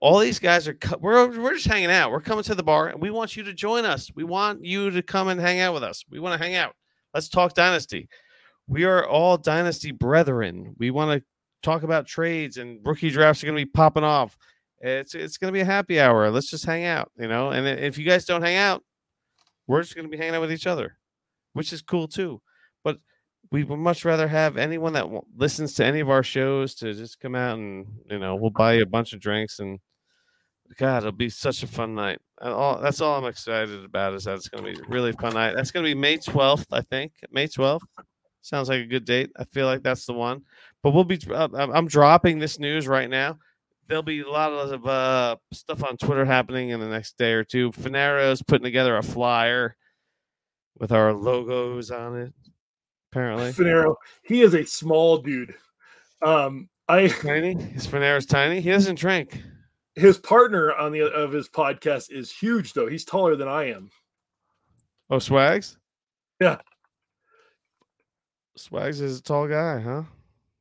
[0.00, 2.10] all these guys are we're we're just hanging out.
[2.10, 4.10] We're coming to the bar and we want you to join us.
[4.14, 6.04] We want you to come and hang out with us.
[6.10, 6.74] We want to hang out.
[7.14, 8.08] Let's talk dynasty.
[8.66, 10.74] We are all dynasty brethren.
[10.78, 11.26] We want to
[11.62, 14.36] talk about trades and rookie drafts are going to be popping off.
[14.80, 16.30] It's it's to be a happy hour.
[16.30, 17.50] Let's just hang out, you know.
[17.50, 18.82] And if you guys don't hang out,
[19.66, 20.98] we're just to be hanging out with each other,
[21.54, 22.42] which is cool too.
[22.84, 22.98] But
[23.50, 26.92] we would much rather have anyone that w- listens to any of our shows to
[26.92, 29.80] just come out and you know we'll buy you a bunch of drinks and
[30.78, 32.18] God, it'll be such a fun night.
[32.40, 35.54] All that's all I'm excited about is that it's going to be really fun night.
[35.54, 37.12] That's going to be May 12th, I think.
[37.30, 37.82] May 12th
[38.42, 39.30] sounds like a good date.
[39.36, 40.42] I feel like that's the one.
[40.82, 41.20] But we'll be.
[41.32, 43.38] I'm dropping this news right now.
[43.88, 47.44] There'll be a lot of uh, stuff on Twitter happening in the next day or
[47.44, 47.70] two.
[47.70, 49.76] Finero's putting together a flyer
[50.78, 52.34] with our logos on it.
[53.12, 55.54] Apparently, Finero, he is a small dude.
[56.22, 57.54] Um, I tiny.
[57.54, 58.60] His Finero's tiny.
[58.60, 59.40] He doesn't drink.
[59.94, 62.88] his partner on the of his podcast is huge though.
[62.88, 63.90] He's taller than I am.
[65.08, 65.78] Oh, Swags.
[66.40, 66.58] Yeah.
[68.56, 70.02] Swags is a tall guy, huh?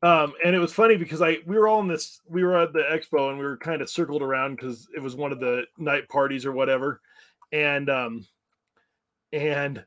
[0.05, 2.73] Um, and it was funny because I we were all in this we were at
[2.73, 5.63] the expo and we were kind of circled around because it was one of the
[5.79, 7.01] night parties or whatever,
[7.51, 8.27] and um,
[9.33, 9.83] and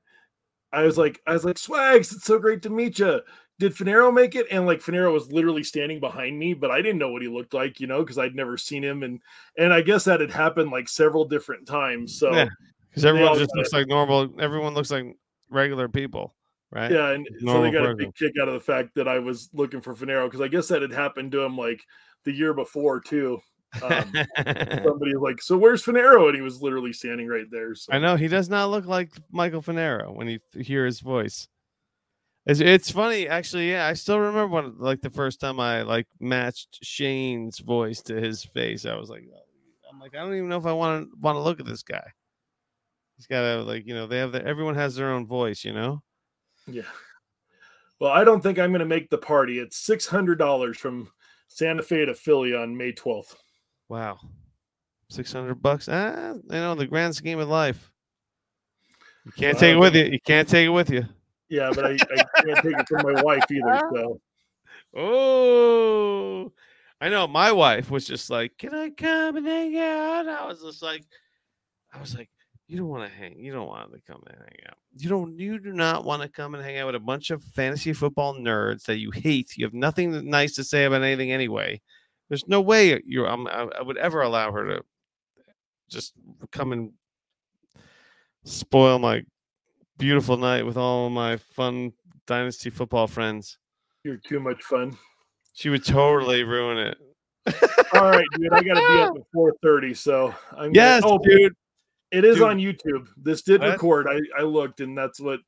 [0.73, 3.21] I was like I was like Swags, it's so great to meet you.
[3.61, 4.49] Did Finero make it?
[4.51, 7.55] And like Finero was literally standing behind me, but I didn't know what he looked
[7.55, 9.21] like, you know, because I'd never seen him, and
[9.57, 12.19] and I guess that had happened like several different times.
[12.19, 12.39] So Yeah.
[12.39, 12.49] yeah,
[12.91, 14.35] Because everyone just looks like normal.
[14.41, 15.17] Everyone looks like
[15.49, 16.35] regular people,
[16.71, 16.91] right?
[16.91, 19.51] Yeah, and so they got a big kick out of the fact that I was
[19.53, 21.83] looking for Finero because I guess that had happened to him like
[22.25, 23.39] the year before too.
[23.83, 27.75] Um, somebody was like, "So where's Finero?" And he was literally standing right there.
[27.75, 31.49] So I know he does not look like Michael Finero when you hear his voice.
[32.49, 33.71] It's, it's funny, actually.
[33.71, 38.15] Yeah, I still remember when, like, the first time I like matched Shane's voice to
[38.15, 38.87] his face.
[38.87, 39.41] I was like, oh,
[39.93, 41.83] I'm like, I don't even know if I want to want to look at this
[41.83, 42.07] guy.
[43.17, 45.75] He's got to like, you know, they have the, everyone has their own voice, you
[45.75, 46.03] know.
[46.71, 46.83] Yeah.
[48.01, 49.59] Well, I don't think I'm going to make the party.
[49.59, 51.11] It's six hundred dollars from
[51.49, 53.37] Santa Fe to Philly on May twelfth.
[53.89, 54.19] Wow,
[55.09, 55.89] six hundred bucks.
[55.91, 57.91] Ah, you know, the grand scheme of life.
[59.25, 60.05] You can't take it with you.
[60.05, 61.05] You can't take it with you.
[61.49, 63.81] Yeah, but I, I can't take it from my wife either.
[63.95, 64.21] So
[64.95, 66.53] Oh,
[67.01, 67.27] I know.
[67.27, 71.05] My wife was just like, "Can I come and hang out?" I was just like,
[71.93, 72.31] I was like,
[72.69, 73.39] "You don't want to hang.
[73.39, 74.77] You don't want to come and hang out.
[74.97, 75.39] You don't.
[75.39, 78.35] You do not want to come and hang out with a bunch of fantasy football
[78.35, 79.57] nerds that you hate.
[79.57, 81.81] You have nothing nice to say about anything anyway.
[82.29, 83.27] There's no way you.
[83.27, 84.83] I'm, I, would ever allow her to
[85.89, 86.13] just
[86.53, 86.93] come and
[88.45, 89.23] spoil my
[89.97, 91.93] beautiful night with all my fun
[92.27, 93.59] dynasty football friends."
[94.05, 94.97] you're too much fun.
[95.55, 96.99] She would totally ruin it.
[97.93, 98.53] All right, dude.
[98.53, 99.93] I got to be up at four thirty.
[99.93, 101.55] So I'm gonna- Yes, oh, dude.
[102.11, 102.45] It is Dude.
[102.45, 103.09] on YouTube.
[103.17, 103.71] This did What?
[103.71, 104.07] record.
[104.09, 105.41] I I looked, and that's what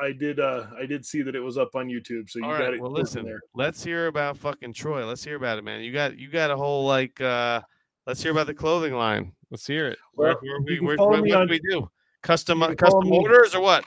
[0.00, 2.28] I did uh I did see that it was up on YouTube.
[2.30, 2.74] So you All got right.
[2.74, 2.80] it.
[2.80, 3.24] Well, listen.
[3.24, 3.40] there.
[3.54, 5.04] Let's hear about fucking Troy.
[5.06, 5.80] Let's hear about it, man.
[5.82, 7.20] You got you got a whole like.
[7.20, 7.60] uh
[8.06, 9.32] Let's hear about the clothing line.
[9.50, 9.98] Let's hear it.
[10.14, 11.90] Where, Well, where where, what, what on- do we do?
[12.22, 13.84] Custom you can follow custom me- orders or what?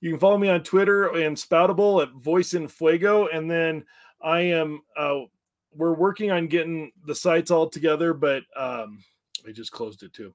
[0.00, 3.84] You can follow me on Twitter and Spoutable at Voice en Fuego, and then
[4.22, 4.80] I am.
[4.96, 5.22] uh
[5.74, 9.02] We're working on getting the sites all together, but um
[9.46, 10.32] I just closed it too.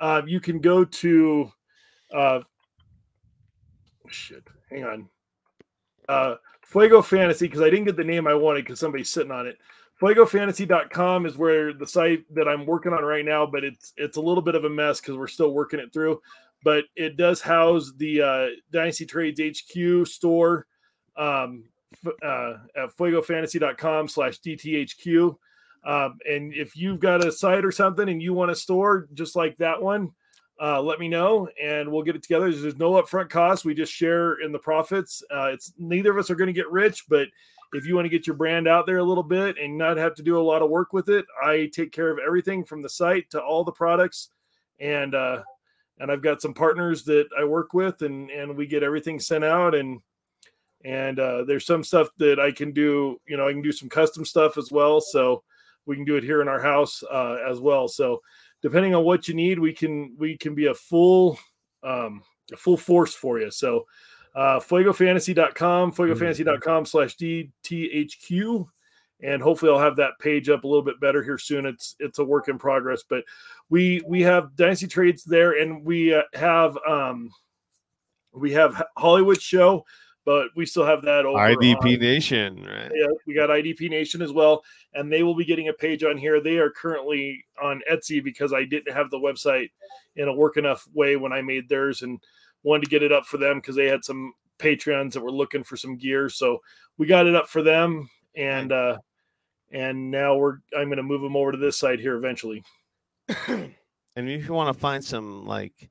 [0.00, 1.50] Uh, you can go to.
[2.14, 2.40] uh
[4.08, 5.08] Shit, hang on.
[6.08, 9.46] Uh Fuego Fantasy because I didn't get the name I wanted because somebody's sitting on
[9.46, 9.56] it.
[10.00, 14.20] FuegoFantasy.com is where the site that I'm working on right now, but it's it's a
[14.20, 16.20] little bit of a mess because we're still working it through
[16.66, 20.66] but it does house the uh, Dynasty Trades HQ store
[21.16, 21.62] um,
[22.24, 25.36] uh, at fuegofantasy.com slash DTHQ.
[25.86, 29.36] Um, and if you've got a site or something and you want a store just
[29.36, 30.10] like that one,
[30.60, 32.52] uh, let me know and we'll get it together.
[32.52, 33.64] There's no upfront cost.
[33.64, 35.22] We just share in the profits.
[35.32, 37.28] Uh, it's neither of us are going to get rich, but
[37.72, 40.14] if you want to get your brand out there a little bit and not have
[40.16, 42.88] to do a lot of work with it, I take care of everything from the
[42.88, 44.30] site to all the products.
[44.80, 45.42] And uh,
[45.98, 49.44] and I've got some partners that I work with, and and we get everything sent
[49.44, 50.00] out, and
[50.84, 53.18] and uh, there's some stuff that I can do.
[53.26, 55.42] You know, I can do some custom stuff as well, so
[55.86, 57.88] we can do it here in our house uh, as well.
[57.88, 58.20] So
[58.62, 61.38] depending on what you need, we can we can be a full
[61.82, 62.22] um,
[62.52, 63.50] a full force for you.
[63.50, 63.86] So
[64.34, 68.66] uh, fuegofantasy.com, fuegofantasy.com slash DTHQ.
[69.22, 71.64] And hopefully I'll have that page up a little bit better here soon.
[71.64, 73.24] It's it's a work in progress, but
[73.70, 77.30] we we have dynasty trades there and we uh, have um
[78.34, 79.82] we have hollywood show
[80.26, 82.90] but we still have that over IDP on- Nation, right?
[82.94, 84.62] yeah, we got idp nation as well
[84.92, 86.42] and they will be getting a page on here.
[86.42, 89.70] They are currently on etsy because i didn't have the website
[90.16, 92.20] in a work enough way when i made theirs and
[92.62, 95.62] wanted to get it up for them because they had some patreons that were looking
[95.62, 96.28] for some gear.
[96.28, 96.60] So
[96.98, 98.98] we got it up for them and uh
[99.70, 102.62] and now we're i'm going to move them over to this side here eventually.
[103.48, 105.90] And if you want to find some like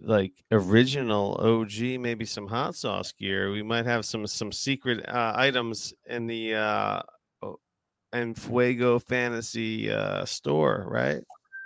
[0.00, 5.32] like original OG, maybe some hot sauce gear, we might have some some secret uh,
[5.34, 7.02] items in the uh
[8.12, 11.22] and Fuego Fantasy uh store, right?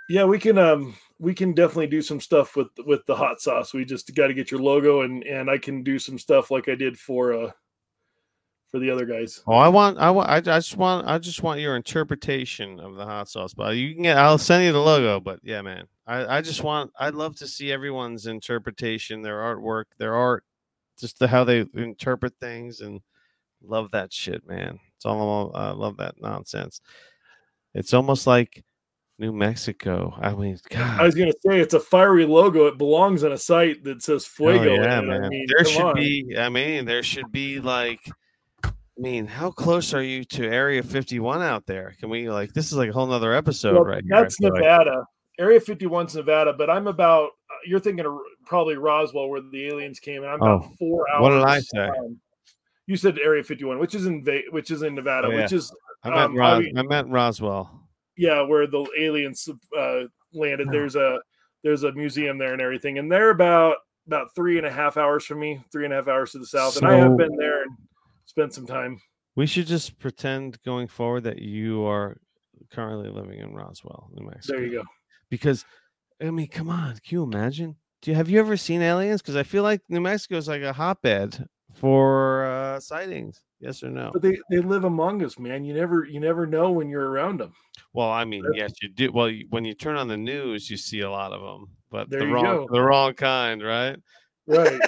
[0.09, 3.73] Yeah, we can um we can definitely do some stuff with with the hot sauce.
[3.73, 6.67] We just got to get your logo and and I can do some stuff like
[6.67, 7.51] I did for uh
[8.73, 9.43] for the other guys.
[9.45, 12.95] Oh, I want, I want, I, I just want, I just want your interpretation of
[12.95, 13.53] the hot sauce.
[13.53, 15.19] But you can get, I'll send you the logo.
[15.19, 19.85] But yeah, man, I, I just want, I'd love to see everyone's interpretation, their artwork,
[19.97, 20.43] their art,
[20.99, 23.01] just the how they interpret things, and
[23.63, 24.79] love that shit, man.
[24.95, 26.81] It's all, I love that nonsense.
[27.73, 28.63] It's almost like
[29.19, 30.13] New Mexico.
[30.21, 30.99] I mean, God.
[30.99, 32.67] I was gonna say it's a fiery logo.
[32.67, 34.75] It belongs on a site that says Oh, Fuego.
[34.75, 35.13] yeah, in it.
[35.13, 35.29] I man.
[35.29, 35.95] mean, there should on.
[35.95, 36.35] be.
[36.37, 37.99] I mean, there should be like.
[38.65, 41.95] I mean, how close are you to Area 51 out there?
[41.99, 44.21] Can we like this is like a whole nother episode Well, right here.
[44.21, 44.63] That's feel like.
[45.43, 49.99] Area 51's Nevada, but I'm about uh, you're thinking of probably Roswell where the aliens
[49.99, 51.21] came and I'm about Oh, four hours.
[51.21, 51.87] what did I say?
[51.99, 52.17] um,
[52.87, 55.41] you said Area 51, which is in which is in Nevada, Oh, yeah.
[55.43, 55.69] which is
[56.03, 57.87] I meant um, Ros- obvi- I meant Roswell.
[58.17, 60.01] yeah, where the aliens uh,
[60.33, 60.69] landed.
[60.71, 61.19] There's a
[61.63, 63.77] there's a museum there and everything, and they're about
[64.07, 66.45] about three and a half hours from me, three and a half hours to the
[66.45, 67.71] south, and I have been there and
[68.25, 68.99] spent some time.
[69.35, 72.17] We should just pretend going forward that you are
[72.71, 74.57] currently living in Roswell, New Mexico.
[74.57, 74.83] There you go.
[75.33, 75.65] Because
[76.21, 77.75] I mean, come on, can you imagine?
[78.03, 79.19] Do you have you ever seen aliens?
[79.19, 83.41] Because I feel like New Mexico is like a hotbed for uh, sightings.
[83.59, 84.11] Yes or no?
[84.13, 85.65] But they they live among us, man.
[85.65, 87.51] You never you never know when you're around them.
[87.93, 89.11] Well, I mean, yes, you do.
[89.11, 92.11] Well, you, when you turn on the news, you see a lot of them, but
[92.11, 92.67] the wrong, go.
[92.69, 93.97] the wrong kind, right?
[94.45, 94.79] Right.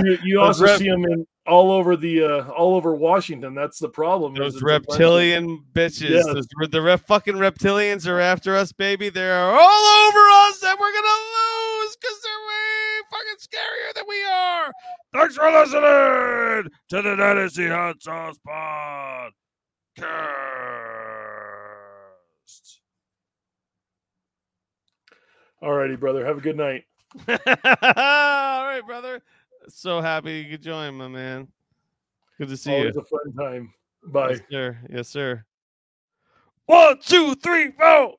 [0.06, 3.54] you, you also rep- see them in all over the uh, all over Washington.
[3.54, 4.34] That's the problem.
[4.34, 6.24] Those it's a bunch of- reptilian bitches, Yes.
[6.26, 9.08] those, the rep, fucking reptilians are after us, baby.
[9.10, 10.18] They're all over
[10.48, 14.72] us, and we're gonna lose because they're way fucking scarier than we are.
[15.12, 19.30] Thanks for listening to the Dynasty Hot Sauce Podcast.
[25.62, 26.24] All righty, brother.
[26.24, 26.84] Have a good night.
[27.28, 27.36] all
[28.64, 29.22] right, brother.
[29.68, 31.48] So happy you could join, my man.
[32.38, 32.78] Good to see you.
[32.78, 33.74] Always a fun time.
[34.06, 34.30] Bye.
[34.30, 34.78] Yes, sir.
[34.90, 35.44] Yes, sir.
[36.66, 38.14] One, two, three, four.